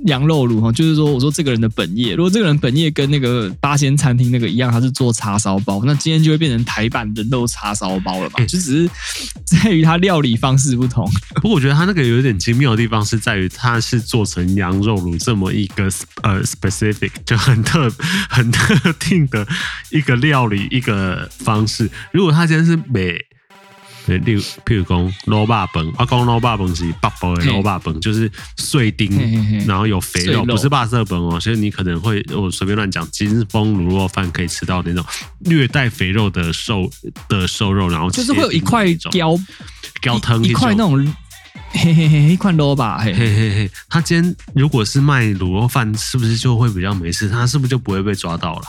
[0.07, 8.41] 羊肉炉哈，就是说，我说这个人的本业，如果这个人本业跟那个八仙餐厅那个一样，他是做叉烧包，那今天就会变成台版人肉叉烧包了嘛？
[8.47, 8.91] 就只是
[9.45, 11.09] 在于他料理方式不同。
[11.37, 15.85] 不过我觉得他那个有点精妙的地方是在于，他是做成羊肉炉这么一个
[16.23, 17.91] 呃 specific 就很特
[18.29, 19.47] 很特定的
[19.91, 21.89] 一个料理一个方式。
[22.13, 23.25] 如果他今天是美。
[24.07, 31.39] 对，例如，譬如讲卤肉饭，我讲卤肉饭是北部的卤肉饭，就是碎丁，嘿嘿嘿然后有肥肉，肉不是肉色本哦。
[31.39, 35.05] 所以你可能会，我随便乱讲，金峰卤肉饭可以吃到那种
[35.41, 36.91] 略带肥肉的瘦
[37.29, 39.11] 的瘦肉，然后就是会有一块胶
[40.01, 41.15] 胶汤一块那种，
[41.71, 43.71] 嘿嘿嘿，一块肉吧，嘿嘿嘿嘿。
[43.89, 47.29] 他今天如果是卖卤肉饭，是不是就会比较没事？
[47.29, 48.63] 他是不是就不会被抓到了？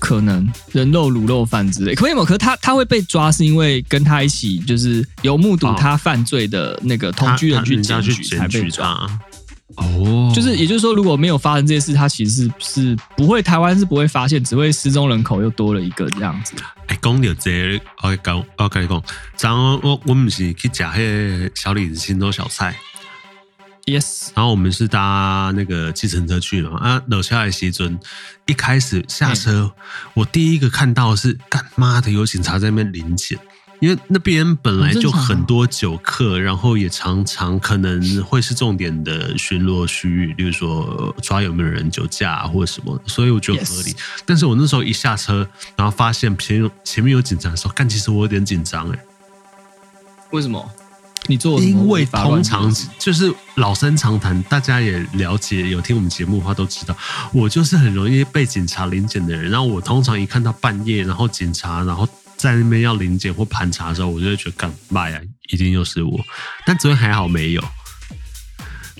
[0.00, 2.24] 可能人肉卤肉饭之类，可以吗？
[2.24, 9.06] 可是他他会被抓，是因为跟他一起就是有目睹他犯罪的那个同居人去检举才被抓。
[9.76, 16.54] 哦，就是也就是说，如果没有发生这些事，他其实是是不会台湾是不会发现，只会失踪人口又多了一个这样子。
[16.86, 19.02] 哎，讲到这个，我讲我跟你讲，
[19.36, 22.74] 咱我我们是去吃那个小李子清粥小菜。
[23.86, 26.78] Yes，然后我们是搭那个计程车去嘛。
[26.78, 27.98] 啊，楼下来西尊，
[28.46, 29.82] 一开始下车，嘿
[30.14, 32.10] 我第一个看到是干妈的？
[32.10, 33.38] 有警察在那边临检，
[33.80, 43.96] 因为那边本来就很多酒客，然后也常常可能会是重点的巡逻区域，例如说抓有没有人酒驾啊或者什么，所以我觉得合理。
[44.24, 48.98] 但是我那时候一下车，然后发现前前面有警察的时候，干其实我有点紧张哎，
[50.30, 50.70] 为什么？
[51.30, 56.96] 你做因为通常就是老生常谈，大家也了解，有听我们节目的话都知道，
[57.32, 59.50] 我就是很容易被警察临检的人。
[59.50, 65.20] 然后我通常一看到半夜，然后警察然后在那边要临检或盘查的时候，我就会觉得干嘛呀？
[65.52, 66.20] 一定又是我。
[66.66, 67.62] 但昨天还好没有。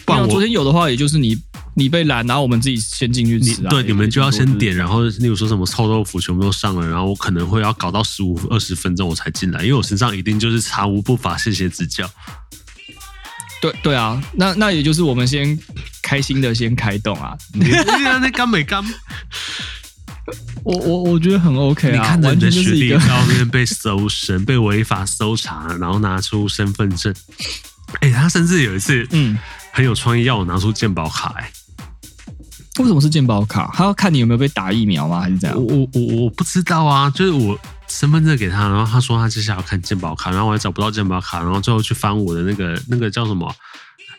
[0.04, 1.36] 不然昨天有的话，也就是你
[1.80, 3.70] 你被拦，然后我们自己先进去吃啊。
[3.70, 12.08] 对，你们就要先点，然后例如说什么臭豆腐全部都上了，然后我可能会要搞到十五二十分钟我才进来，因为我身上一定就是查无不法，谢谢指教。
[13.62, 15.58] 对对啊，那那也就是我们先
[16.02, 17.34] 开心的先开动啊。
[17.54, 18.84] 你那干没干？
[20.62, 27.14] 我我我觉得很 OK 啊，你看着你的学历在外面被搜身，被违法搜查，然后拿出身份证。
[28.00, 29.38] 哎，他甚至有一次，嗯。
[29.72, 31.52] 很有创意，要我拿出健保卡哎、欸？
[32.80, 33.70] 为什么是健保卡？
[33.74, 35.20] 他要看你有没有被打疫苗吗？
[35.20, 35.56] 还是怎样？
[35.58, 43.54] 我我我我不知道啊，就是我身份证给他，然后他说他接下来要看健保卡，然后我也找不到健保卡，然后最后去翻我的那个那个叫什么？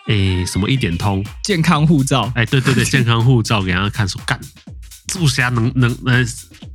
[0.07, 2.31] 哎、欸，什么一点通健康护照？
[2.35, 4.39] 哎、欸，对对对，健康护照给他看，说干，
[5.07, 6.27] 住下能能能，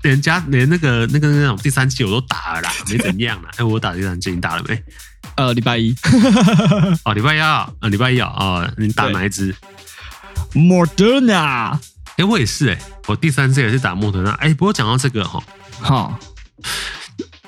[0.03, 3.49] 人家连那个那个那种第三季我都打了啦，没怎样啦。
[3.59, 4.83] 哎、欸，我打第三季，你打了没？
[5.35, 5.95] 呃，礼拜一，
[7.05, 9.55] 哦，礼拜一啊，礼拜一啊，哦，你打哪一支
[10.57, 11.81] ？Moderna，哎、
[12.17, 14.31] 欸，我也是哎、欸，我第三次也是打莫德纳。
[14.33, 15.39] 哎、欸，不过讲到这个哈，
[15.79, 16.19] 好，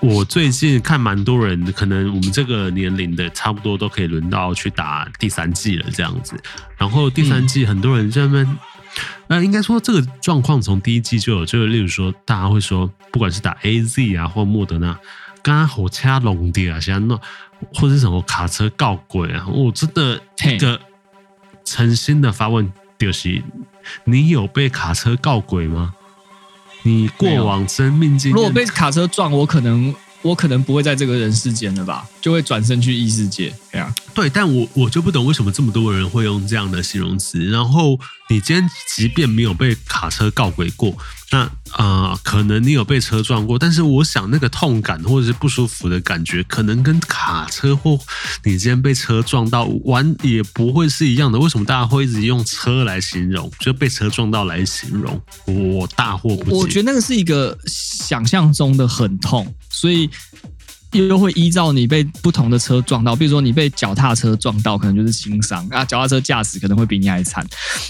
[0.00, 6.40] 我最近看蛮多人，可能我们这个年龄的差不多都可以轮到去打第三季了，这样子。
[6.76, 8.58] 然后第三季很多人在那边，
[9.28, 14.98] 呃，应该说这个状况从第一季就有，就是例如说大家会说，不管是打 AZ 啊或莫德纳，
[15.42, 17.18] 刚刚火车龙的啊，现在那。
[17.74, 19.44] 或者是什么卡车告鬼啊？
[19.48, 20.80] 我真的一个
[21.64, 23.42] 诚心的发问，就是
[24.04, 25.94] 你有被卡车告轨吗？
[26.82, 29.94] 你过往生命经验，如果被卡车撞，我可能。
[30.20, 33.54] 我可能不会在这个人世间了吧，就会转身去异世界。
[33.70, 37.44] 对啊，对，但我我就不懂为什么这么多人会用这样的形容词。
[37.44, 37.96] 然后
[38.28, 40.98] 你今天即便没有被卡车告轨过，
[41.30, 47.98] 那啊、可能你有被车撞过，但是我想那个痛感或者是不舒服的感觉，可能跟卡车或
[48.44, 51.38] 你今天被车撞到完也不会是一样的。
[51.38, 55.20] 为什么大家会一直用车来形容，就被车撞到来形容？
[55.46, 56.56] 我大惑不解。
[56.56, 59.54] 我觉得那个是一个想象中的很痛。
[59.70, 60.10] 所以
[60.92, 67.46] 又会依照你被不同的车撞到，比如说你被脚踏车撞到，可能就是轻伤啊；脚踏车驾驶可能会比你还惨。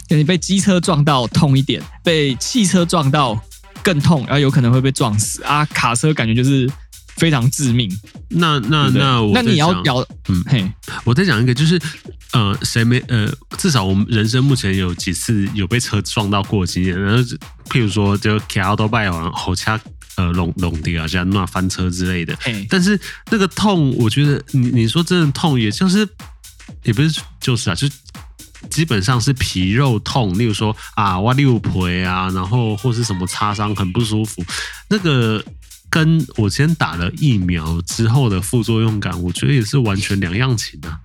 [0.09, 3.41] 你被机车撞到痛一点，被汽车撞到
[3.89, 5.65] 更痛，然后有可能会被撞死啊。
[5.67, 6.71] 卡车感觉就是
[7.17, 7.91] 非常致命。
[8.29, 10.71] 那那那我那你要要嗯嘿，
[11.05, 11.81] 我再讲一个，就是
[12.33, 17.23] 呃，谁没呃，至少我们人生目前有几次有被车撞到过的经验，然后
[17.71, 19.81] 譬如说就骑奥多拜完后掐
[20.17, 22.37] 呃隆隆迪啊，像那翻车之类的。
[22.43, 26.07] 嘿但是那个痛，我觉得你你说真的痛，也就是
[26.83, 27.89] 也不是就是啊，就
[28.71, 34.45] 基本上是皮肉痛，例如说啊挖六腿啊，然后或是什么擦伤很不舒服，
[34.89, 35.45] 那个。
[35.91, 41.01] 跟我先打了疫苗之后的副作用感，我觉得也是完全两样情啊。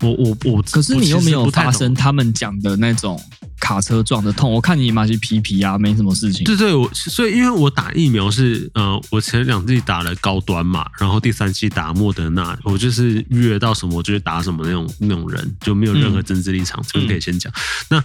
[0.00, 3.20] 我我我，可是你又没有发生他们讲的那种
[3.68, 4.50] 卡车撞的痛。
[4.50, 6.42] 我看你嘛是皮皮啊，没什么事情。
[6.44, 17.52] 对对，我所以因为我打疫苗是呃，我前两季打了高端嘛，然后第三季打莫德纳，我就是预约到什么我就去打什么那种那种人，就没有任何政治立场，这个可以先讲。
[17.90, 18.02] 那。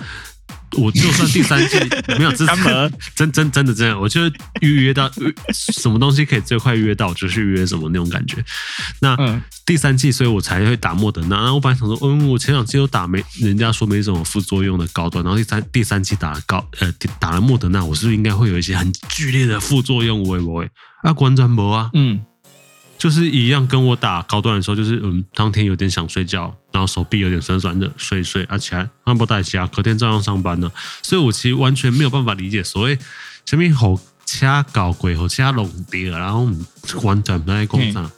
[0.78, 1.78] 我就算第三季
[2.18, 4.22] 没有，这是真真真的这样，我就
[4.62, 5.12] 预约到
[5.54, 8.44] 什么东西可以最快预约到，就去预约什么那种感觉。
[9.00, 9.16] 那
[9.66, 11.38] 第三季，所以我才会打莫德纳。
[11.38, 20.26] 然后我本来想说，嗯，我前两季都打没，人家说没什么副作用的高端，然后第三第三季打了高呃打了莫德纳，我是不是应该会有一些很剧烈的副作用？
[20.26, 20.70] 会不会？
[21.04, 22.22] 啊，关专博啊，嗯。
[23.04, 30.72] 就是一样，跟我打高端的时候，就是嗯，当天有点想睡觉，然后手臂有点酸酸的，睡一睡啊起来，按不带起啊，隔天照样上班呢。
[31.02, 32.98] 所以我其实完全没有办法理解所谓
[33.46, 36.50] 什么好掐搞鬼好掐弄跌，然后
[37.02, 38.10] 完全不在工厂。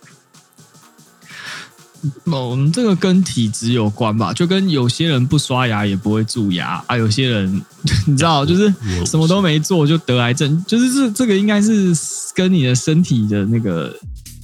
[2.26, 7.52] 我们这个跟体质有关吧，就跟有些人不刷牙也不会蛀牙啊，有些人
[8.06, 8.72] 你知道，就是
[9.04, 11.92] 什么都没做就得癌症，就是这这个应该是
[12.36, 13.92] 跟你的身体的那个。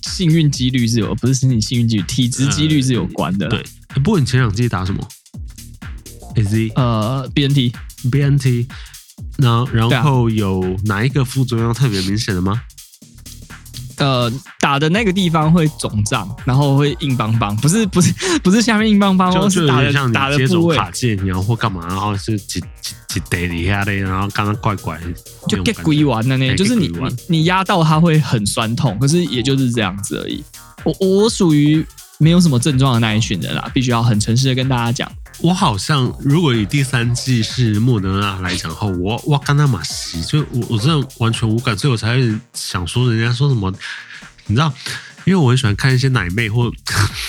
[0.04, 3.48] 幸运几率是有，不是身体幸运几率，体质几率是有关的。
[3.48, 3.64] 对，
[3.96, 5.08] 不过你前两季打什么
[6.36, 6.74] ？AZ？
[6.76, 8.68] 呃，BNT，BNT。
[9.38, 12.62] 那然后有哪一个副作用特别明显的吗？
[14.02, 25.06] 呃，打的那个地方会肿胀，然后会硬邦邦，不是不是不是下面硬邦邦，就是打的像打的部位卡介，然后或干嘛，然后是几几几得一下的，然后刚刚怪怪的，
[25.48, 30.44] 就 get 鬼完的那，就是你你你压到它会很酸痛，可是也就是这样子而已。
[30.84, 31.86] 我我属于
[32.18, 35.12] 没有什么症状的那一群人啦，必须要很诚实的跟大家讲。
[35.42, 42.18] 我好像如果以第三季是莫德纳来讲的话，我我刚那马西，就我我真的完全无感，所以我才
[42.54, 43.74] 想说人家说什么，
[44.46, 44.72] 你知道，
[45.26, 46.72] 因为我很喜欢看一些奶妹或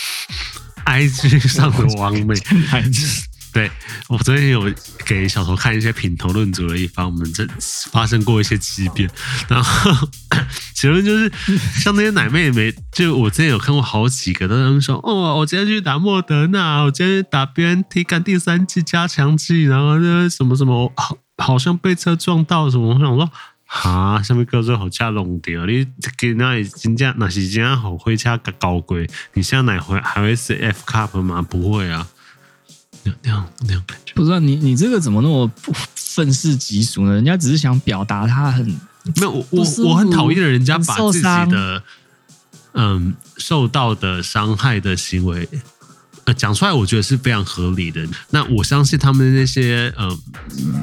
[0.84, 2.34] IG 上的网美。
[3.52, 3.70] 对，
[4.08, 4.72] 我昨天有
[5.04, 7.46] 给小头看一些品头论足的一方，我们这
[7.90, 9.10] 发生过一些激辩，
[9.46, 10.08] 然后
[10.72, 11.30] 结论就是，
[11.78, 23.30] 像那些奶妹妹，就我之前有看过好几个，都他们说，哦，我今天去打莫德纳，我今天去打 BNT 干第三剂加强剂，然后就什么什么，好，好像被车撞到什么，我想说，
[23.66, 25.66] 哈，什么叫做好加龙掉？
[25.66, 25.86] 你
[26.16, 31.42] 给那里金价那是真好会加个高贵，你现在奶会还会是 F cup 吗？
[31.42, 32.08] 不会啊。
[33.22, 35.50] 那样那样感觉，不知道你你这个怎么那么
[35.94, 37.12] 愤世嫉俗呢？
[37.12, 41.82] 人家只是想表达他很没有我我我很讨厌人家把自己的
[42.74, 45.48] 嗯受到的伤害的行为。
[46.32, 48.02] 呃，讲出来我觉得是非常合理的。
[48.30, 50.18] 那我相信他们那些呃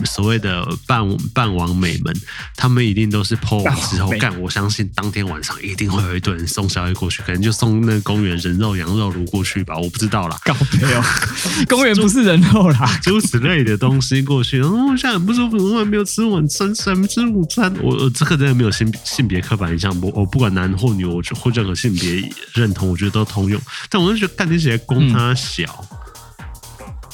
[0.05, 2.13] 所谓的半半王美们，
[2.55, 4.39] 他们一定都是 po 完之后干。
[4.39, 10.37] 我相信当天晚上一定会有一堆人送宵夜过去，可能就送那个公园人肉、羊肉炉过去吧，我不知道啦。
[10.43, 11.01] 搞没有，
[11.67, 14.59] 公园不是人肉啦，诸如此类的东西过去。
[14.59, 17.73] 然后我现在很不舒服，我还没有吃晚餐，还没吃午餐。
[17.81, 23.59] 我我这个真的没有性性别刻板印象，我我不管男或女，我或任何性别认同，我觉得都通用。
[23.89, 25.35] 但我就觉得干这些公他。
[25.39, 25.85] 小，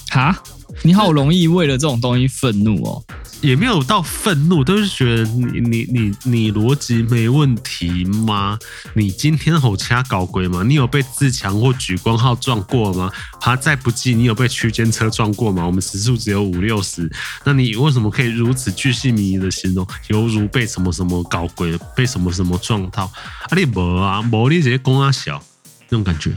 [0.10, 0.36] 哈，
[0.84, 3.04] 你好容易为了这种东西愤怒哦，
[3.42, 8.58] 也没有到愤怒，都是觉得你你你你逻辑没问题吗？
[8.94, 10.64] 你今天吼掐搞鬼吗？
[10.64, 13.12] 你有被自强或举光号撞过吗？
[13.40, 15.66] 他再不济，你有被区间车撞过吗？
[15.66, 17.10] 我们时速只有五六十，
[17.44, 23.04] 那你为什么可以如此巨细靡遗的形容，犹如被什么什么搞鬼，被什么什么撞到？
[23.04, 25.42] 啊，你无啊，无你直接讲啊小，
[25.90, 26.34] 那种感觉。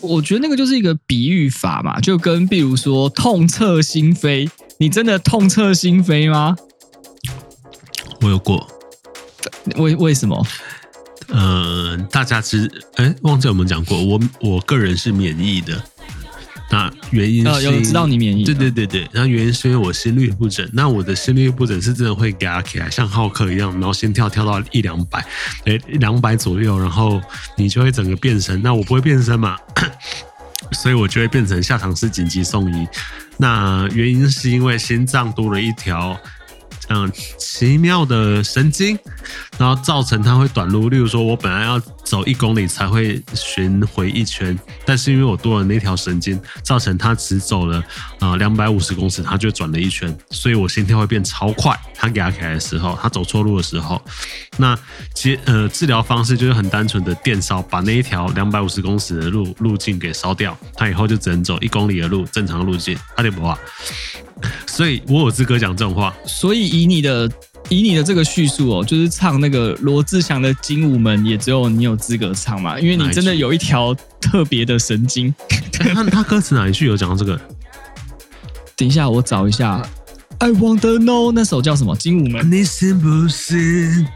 [0.00, 6.56] 我觉得那个就是一个比喻法嘛，就跟比如说痛彻心扉，你真的痛彻心扉吗？
[8.22, 8.66] 我有过，
[9.76, 10.46] 为为什么？
[11.28, 15.82] 呃，大家知，哎，忘记有没有讲过，我我个人是免疫的。
[16.70, 19.08] 那原因是、呃、有知道你免疫，对对对对。
[19.12, 25.18] 那原因是因为我心率不整，那我的心率不整是真的会嘎起来，像浩克一样，然后心跳跳到一两百，
[25.64, 27.20] 哎，两百左右，然后
[27.56, 28.62] 你就会整个变身。
[28.62, 29.56] 那我不会变身嘛，
[30.72, 32.86] 所以我就会变成下场是紧急送医。
[33.36, 36.18] 那原因是因为心脏多了一条。
[36.92, 37.08] 嗯，
[37.38, 38.98] 奇妙的神经，
[39.56, 40.88] 然后造成它会短路。
[40.88, 41.80] 例如说，我本来要
[42.10, 47.80] 走一公里才会巡回一圈，但是因为我多了那条神经，造成他只走了
[48.18, 51.72] 啊两百五十公尺，他就转了一圈，所以我心跳会变超快。
[51.94, 54.02] 他给他起来的时候，他走错路的时候，
[54.56, 54.76] 那
[55.14, 62.98] 接呃治疗方式就是很单纯的电烧，把那一条两百五十公尺的路路径给烧掉，他以后就只能走一公里的路，正常路径。
[63.16, 63.56] 他就不话，
[64.66, 66.12] 所以我有资格讲这种话。
[66.26, 67.30] 所以以你的。
[67.70, 75.32] 以你的这个叙述哦，就是唱那个罗志祥的《精武门》，也只有你有资格唱嘛，因为你真的有一条特别的神经。
[75.72, 77.40] 他他歌词哪一句有讲到这个？
[78.76, 79.80] 等一下，我找一下。
[80.38, 81.94] I want to know 那首叫什么？
[81.98, 82.44] 《精武门》。
[82.48, 84.06] 你信不信？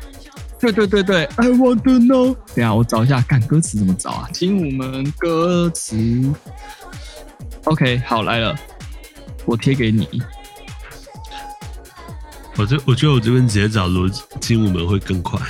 [0.61, 2.35] 对对对对，I want to know。
[2.55, 4.27] 等一下，我找一下，看歌词怎么找啊？
[4.35, 5.97] 《精武门》歌词。
[7.65, 8.57] OK，好来了，
[9.45, 10.09] 我贴给你。
[12.57, 14.09] 我这我觉得我这边直接找罗
[14.41, 15.41] 精武门会更快。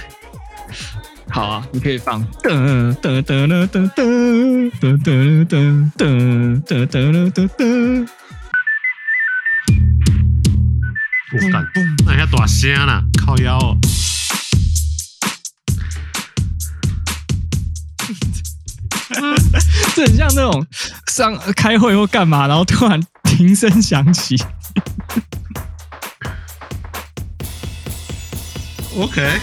[1.28, 8.08] 好啊，你可以放噔噔噔噔噔噔噔噔噔噔噔噔噔噔。
[11.32, 11.66] 我干，
[12.06, 13.76] 那下大声啦，靠腰哦。
[19.94, 20.66] 这很像那种
[21.08, 23.00] 上开会或干嘛，然后突然
[23.38, 24.36] 铃声响起。
[28.96, 29.40] OK，Fine，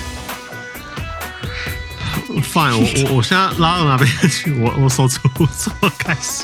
[2.78, 4.54] 我我 我现在拉到哪边去？
[4.54, 6.44] 我我手指不错，开始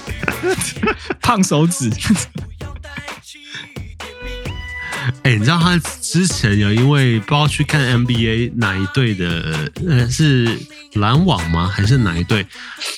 [1.21, 1.89] 胖手指。
[5.23, 10.59] 哎、欸，你知道他之前有因为不知道去看 NBA 哪一队的，呃，是
[10.93, 11.71] 篮网吗？
[11.73, 12.45] 还是哪一队？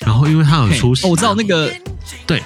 [0.01, 1.72] 然后因为他有出席，哦，我知道那个，
[2.26, 2.41] 对，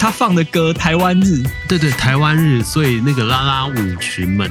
[0.00, 4.50] 他放的歌《台湾日》，对对，台湾日，所以那个啦啦舞群们。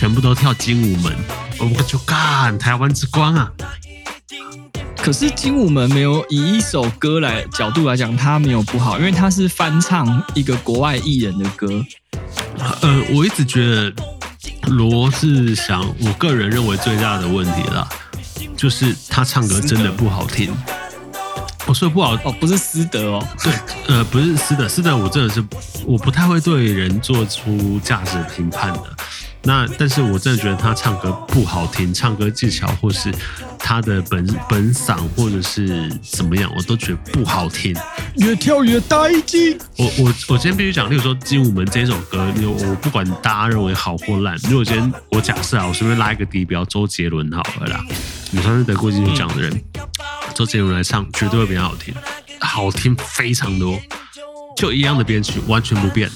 [0.00, 1.14] 全部都跳精武门，
[1.58, 3.52] 我们就干台湾之光啊！
[4.96, 11.84] 可是精武门没有以一首歌来角度来讲，它没有不好，因为它是翻唱一个国外艺人的歌。
[12.80, 13.92] 呃，我一直觉得
[14.68, 17.86] 罗志祥，我个人认为最大的问题啦，
[18.56, 20.50] 就是他唱歌真的不好听。
[21.66, 23.52] 我说不好哦，不是私德哦，对，
[23.88, 25.44] 呃，不是私德，私德我真的是
[25.84, 28.96] 我不太会对人做出价值评判的。
[29.42, 33.10] 那但是我真的觉得他唱歌不好听，唱歌技巧或是
[33.58, 37.74] 他的本本嗓或者是怎么样，我都觉得不好听。
[38.16, 39.58] 越跳越带劲。
[39.78, 47.82] 我我我今天必须讲，例如说《精武门》这首歌，我不管大家认为好或烂，如果今天我假设啊，我随便拉一个地标，周杰伦好了啦，
[48.30, 49.62] 你算是得过金曲奖的人，
[50.34, 51.94] 周杰伦来唱绝对会比较好听，
[52.40, 53.80] 好听非常多，
[54.54, 56.10] 就一样的编曲完全不变，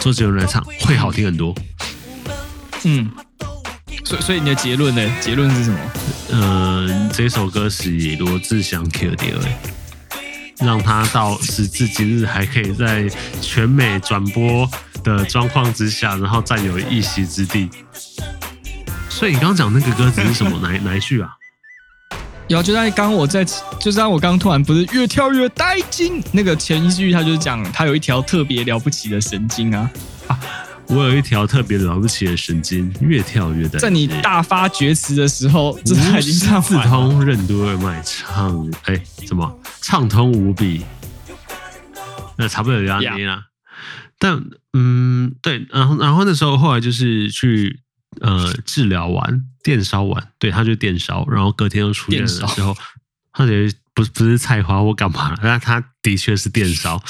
[0.00, 1.54] 周杰伦来唱会好听很多。
[2.84, 3.10] 嗯，
[4.04, 5.10] 所以所以你的结论呢？
[5.20, 5.78] 结论是什么？
[6.30, 9.48] 呃，这首歌是以罗志祥 Q 掉的，
[10.58, 13.08] 让他到时至今日还可以在
[13.40, 14.68] 全美转播
[15.02, 17.68] 的状况之下，然后占有一席之地。
[19.08, 20.58] 所以你刚刚讲那个歌词是什么？
[20.62, 21.30] 哪哪一句啊？
[22.46, 23.44] 有，就在刚我在，
[23.80, 29.90] 就在我刚突然不是越跳越带劲，那个前一句他就是讲他有一条特别了不起的神经啊。
[30.28, 30.38] 啊
[30.90, 33.80] 我有一条特别了不起的神经，越跳越带劲。
[33.80, 40.84] 在你大发厥词的时候，这已经唱四通任督二脉，唱哎、欸，什么畅通无比？
[42.36, 43.44] 那差不多有压力啦。
[44.18, 47.80] 但嗯，对，然后然后那时候后来就是去
[48.22, 52.74] 呃治疗完，电烧完，对，他就电烧，然后隔天又出院的时候，
[53.32, 57.02] 他觉得不不是菜花或干嘛了，但他的确是电烧，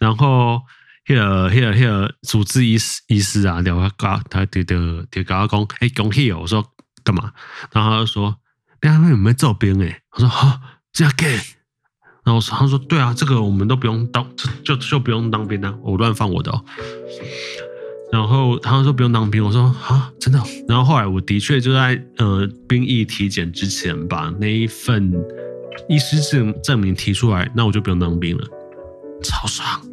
[0.00, 0.60] 然后。
[1.10, 6.38] 那个、那个、那个主治医师医师啊，聊他他就就就跟我讲，哎，恭喜哦！
[6.42, 6.64] 我说
[7.02, 7.32] 干嘛？
[7.72, 8.36] 然后他就说，
[8.80, 9.82] 哎，他们有没有做兵？
[9.82, 10.60] 哎，我说哈，
[10.92, 11.26] 这样给。
[12.22, 14.24] 然后我说，他说对啊，这个我们都不用当，
[14.64, 16.64] 就就不用当兵啊，我乱放我的哦。
[18.12, 20.44] 然后他说不用当兵，我说啊，真的、哦。
[20.68, 25.12] 然后后来我的确就在呃兵役体检之前把那一份
[25.88, 28.44] 医师证证明提出来，那我就不用当兵了，
[29.24, 29.89] 超爽。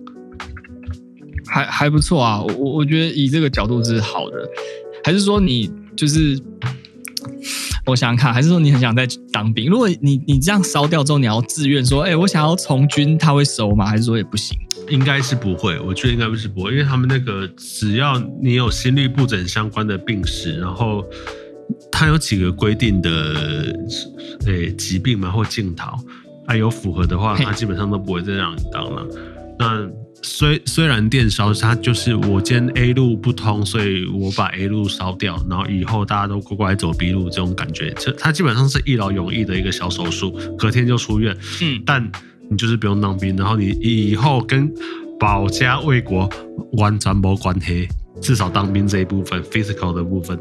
[1.47, 4.37] 还还不错啊，我我我觉得以这个角度是好的，
[5.03, 6.39] 还是说你就是
[7.85, 9.69] 我想想看，还是说你很想再当兵？
[9.69, 13.85] 如果你你这样烧掉之后，你要自愿说，哎、欸，我想要从军，他会收吗？
[13.85, 14.57] 还是说也不行？
[14.89, 21.03] 应该是不会，我觉得应该不是不会，因为他们那个只要你有心律不整相关的病史，然后
[21.91, 23.75] 他有几个规定的
[24.45, 25.91] 诶疾病嘛或镜头，
[26.45, 29.05] 他有符合的话，他基本上都不会再让你当了。
[29.59, 29.85] 那
[30.21, 41.35] 虽虽然电烧，它就是我今天 A 路不通，所以我把 A 路烧掉，然后以后大家都乖乖走 B 路，这种感觉，这它基本上是一劳永逸的一个小手术，隔天就出院。
[41.61, 42.03] 嗯，但
[42.49, 44.71] 你就是不用当兵，然后你以后跟
[45.19, 46.29] 保家卫国
[46.73, 47.87] 完全没关系，
[48.21, 50.37] 至少当兵这一部分 physical 的部分。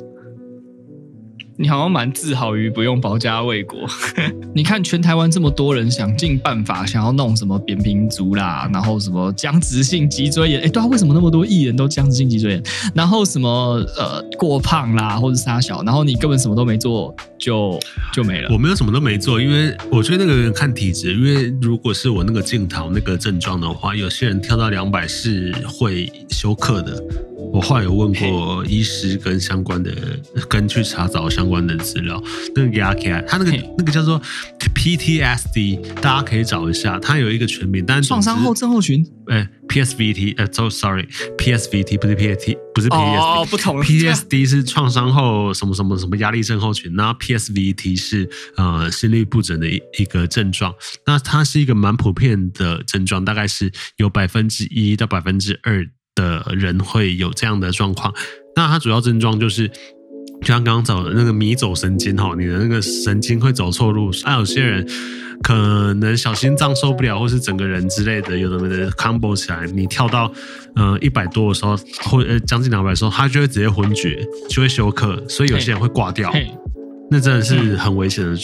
[1.59, 3.79] 你好像蛮自豪于不用保家卫国。
[4.55, 12.63] 你看全台湾这么多人想尽办法想要弄什么扁平足啦，然后什么僵直性脊椎炎，哎，对啊，为什么那么多艺人都僵直性脊椎炎？
[12.95, 13.49] 然后什么
[13.97, 17.81] 呃过胖啦，或者沙小，然后你根本什么都没做就
[18.13, 18.51] 就没了。
[18.53, 21.15] 我没有什么都没做，因为我觉得那个人看体质。
[21.15, 27.03] 因为如果是我那个镜头那个症状的话，有些人跳到两百是会休克的。
[27.37, 29.93] 我后来有问过医师跟相关的，
[30.49, 32.23] 跟去查找相关的资料，
[32.55, 34.21] 那个给他看，他那个那个叫做
[34.75, 50.75] PTSD，大家可以找一下，它有一个全名，但是创伤后症候群，哎，PSVT，呃，so sorry，PSVT 不是 PST，不是 PSD，哦，不同，PTSD 是创伤后什么什么什么压力症候群，那 PSVT 是呃心律不整的一一个症状，
[51.07, 55.87] 那它是一个蛮普遍的症状，大概是有百分之一到百分之二。
[56.17, 58.13] 的人会有这样的状况，
[58.57, 64.85] 那它主要症状就是，就像刚刚走的那个迷走神经哈，你的那个神经会走错路，那有些人
[65.43, 65.55] 可
[65.95, 70.33] 能小心脏受不了，或是整个人之类的，有的没的 combo 起来，你跳到
[70.75, 76.33] 呃一百多的时候，或呃将近两百的时候，他就会直接昏厥，就会休克，所以有些人会挂掉。
[77.11, 78.37] 那真的是很危险的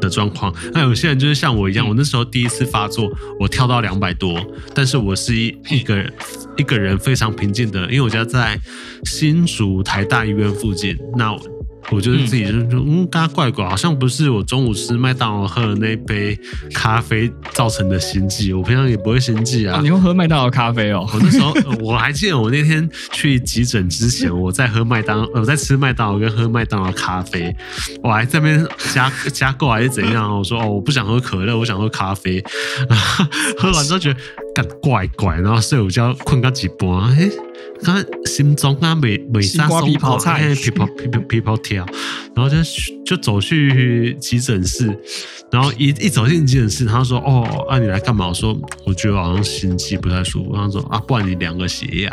[0.00, 0.52] 的状况。
[0.72, 4.44] 那有些人就是像我一样，我那时候第一次发作，我跳到两百多，
[4.74, 6.12] 但是我是一一个人
[6.56, 8.58] 一个人非常平静的，因为我家在
[9.04, 10.96] 新竹台大医院附近。
[11.16, 11.34] 那
[11.90, 16.38] 我就是自己就说，嗯，大家怪怪，好像不是我中午吃麦当劳喝的那杯
[16.74, 18.52] 咖啡造成的心悸。
[18.52, 19.80] 我平常也不会心悸啊。
[19.82, 21.08] 你会喝麦当劳咖啡哦？
[21.12, 27.54] 我那时候我还记得，我那天去急诊之前，我在喝麦当，我在吃麦当劳跟喝麦当劳咖啡，
[28.02, 30.36] 我还在那边加加购还是怎样？
[30.36, 32.42] 我说哦，我不想喝可乐，我想喝咖啡。
[33.58, 34.20] 喝完之后觉得
[34.58, 37.30] 干怪怪，然后睡午觉困到几波，哎。
[37.80, 41.86] 他心中啊，每每三松泡菜，皮跑皮跑皮跑跳，
[42.34, 42.56] 然后就
[43.06, 44.86] 就走去急诊室，
[45.52, 52.10] 然后一一走进急诊室，他说：“哦，啊，你来干嘛？”我说：“我觉得好像心悸不太舒服。”他说：“啊，不然你量个血压。”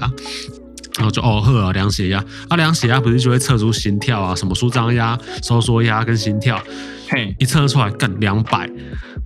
[0.97, 6.61] 然后就哦呵，量血压，啊，量血压不是就会测出心跳啊，什么舒张压、收缩压跟心跳，
[7.09, 8.69] 嘿，一测出来干两百，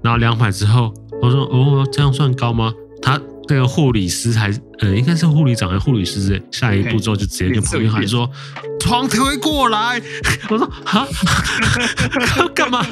[0.02, 3.20] 然后两百之后，我说：“哦，这样算高吗？”他。
[3.52, 6.40] 那个护理师还呃，应该是护理长还是护理师？
[6.52, 8.30] 下一步之后就直接跟旁边喊说
[8.80, 10.00] ：“床推过来。”
[10.52, 11.08] 我说：“啊，
[12.54, 12.86] 干嘛？”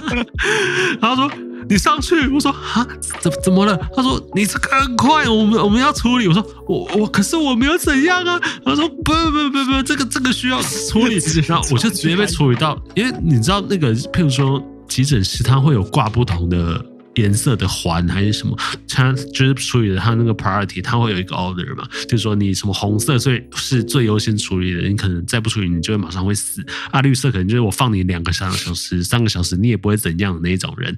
[1.00, 1.32] 他说
[1.70, 2.84] ：“你上去。”我说：“啊，
[3.22, 16.84] 怎怎么了？”他说：“你这个很快，我们我们要处理。”我说：“我我可是我没有怎样啊。”他说：“不不不不，这个这个需要处理。” 然后我就直接被处理到，因为你知道那个，譬如说急诊室，它会有挂不同的。
[17.18, 18.58] 颜色的环还是什么，
[18.88, 26.66] 它就是处理的，它那个 priority，它会有一个 order 嘛，就是说你什么红色最是最优先处理的，你可能再不处理，你就会马上会死。
[26.92, 30.96] 啊，绿色可能就是我放你两个三个小时、三个小时，你也不会怎样的那一种人。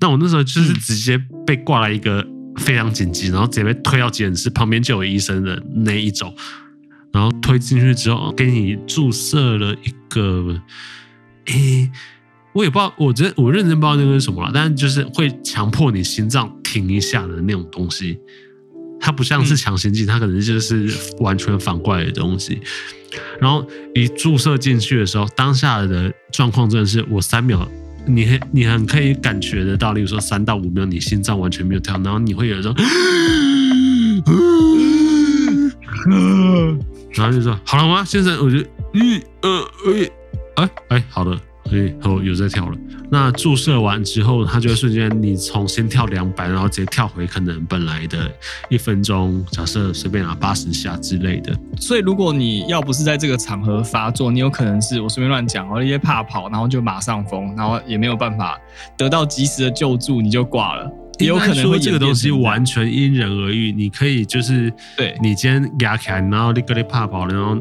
[0.00, 6.34] 那我那时候就是直接被挂了一个非常紧急，然后直接被推到急诊室旁边就有医生的那一种，
[7.12, 10.62] 然后推进去之后给你注射了一个，
[11.46, 11.90] 诶。
[12.58, 18.18] 我也不知道，我真我认真不知道那个是什么了，但是就是会强迫你心脏停一下的那种东西，
[18.98, 22.60] 它不像是强心剂，它可能就是完全反过来的东西。
[23.40, 27.64] 然后一注射进去的时候，当下的状况真的是我三秒，
[28.04, 32.74] 你很你很可以感觉得到，例如说三到五秒，你心脏完全没有跳，然后你会有一种，
[37.14, 38.36] 然后就说好了吗，先生？
[38.44, 40.10] 我觉得，嗯呃哎
[40.56, 41.40] 哎哎，好的。
[41.68, 42.76] 所以哦，有在跳了。
[43.10, 48.30] 那注射完之后，它就会瞬间你从先跳两百，然后直接跳回可能本来的
[48.68, 51.54] 一分钟，假设随便拿八十下之类的。
[51.78, 58.58] 所以如果你要不是在这个场合发作，你有可能是我随便乱讲哦，一些怕跑，然后就马上疯，然后也没有办法
[58.96, 60.90] 得到及时的救助，你就挂了。
[61.18, 67.56] 也有可能说这个东西完全因人而异，你可以就是对你今天压起来，然后你个你怕跑，然后。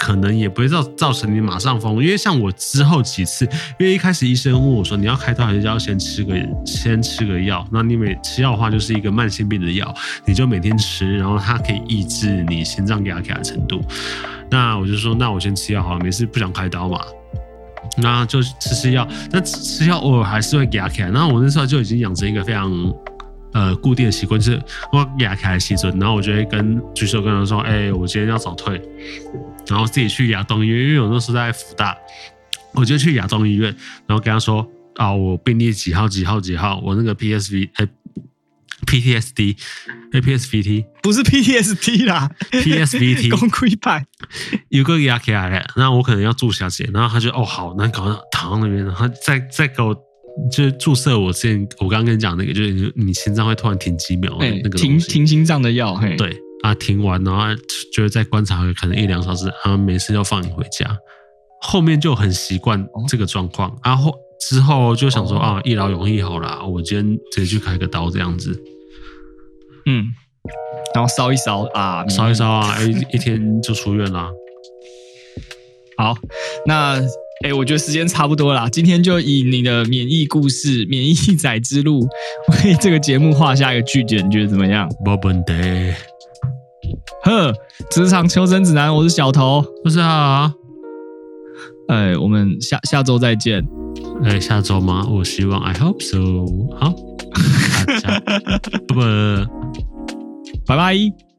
[0.00, 3.44] 可能也不会造造成你马上疯，因为像我之后几次，
[3.78, 6.34] 因为一开始医生问我说，你要开刀还是要先吃个
[6.64, 7.64] 先吃个药？
[7.70, 9.94] 那你每吃药的话就是一个慢性病的药，
[10.24, 13.82] 你就每天吃，然后它可以抑制你心脏压压的程度。
[14.50, 16.98] 那我就说，那我先吃药好了，没事，不想开刀嘛，
[17.98, 19.06] 那就吃吃药。
[19.30, 21.10] 那吃药偶尔还是会压起来。
[21.10, 22.72] 然后我那时候就已经养成一个非常
[23.52, 28.80] 呃固定的习惯，就是我压开的时阵，然后我就会跟举手跟他说：“哎、欸，我今天要早退。”
[29.68, 31.96] 然后自己去亚东医院，因为我那时候在福大，
[32.72, 33.74] 我就去亚东医院，
[34.06, 37.90] 然后跟他说：“啊，我病例几号几号几号，我那个 PSV 哎、欸、
[38.86, 44.04] PTSD，APSVT 不是 PTSD 啦，PSVT 功亏派
[44.68, 49.96] 有个压起来了，那我可能要住下去，然后他就哦好，那搞到躺在那边，然后再再给我。”
[50.50, 57.42] 就是注射我之前我刚刚跟你讲那个，就是你你心脏会突然停几秒那个停停心脏的药，对啊，停完然后
[57.92, 60.96] 就是再观察可能一两小时，然后没事就放你回家。
[61.62, 68.58] 后面就很习惯这个状况，然后之后就想说啊，一劳永逸好啦，我今天直接去开个刀这样子。
[69.86, 70.06] 嗯，
[70.94, 74.30] 然后烧一烧啊，烧一烧啊，一一天就出院啦。
[75.96, 76.16] 好，
[76.66, 77.00] 那。
[77.42, 82.06] 哎、欸，我觉得时间差不多啦，今天就以你的免疫故事、免疫仔之路
[82.48, 84.86] 为这个节目画下一个句点，你觉得怎么样？
[85.02, 85.54] 没问题。
[87.22, 87.50] 呵，
[87.90, 90.52] 职场求生指南，我是小头，不是啊。
[91.88, 93.66] 哎，我们下下周再见。
[94.22, 95.06] 哎，下周吗？
[95.10, 96.18] 我希望，I hope so。
[96.78, 96.94] 好，
[97.86, 98.20] 大家，
[98.86, 99.46] 拜拜，
[100.66, 101.29] 拜拜。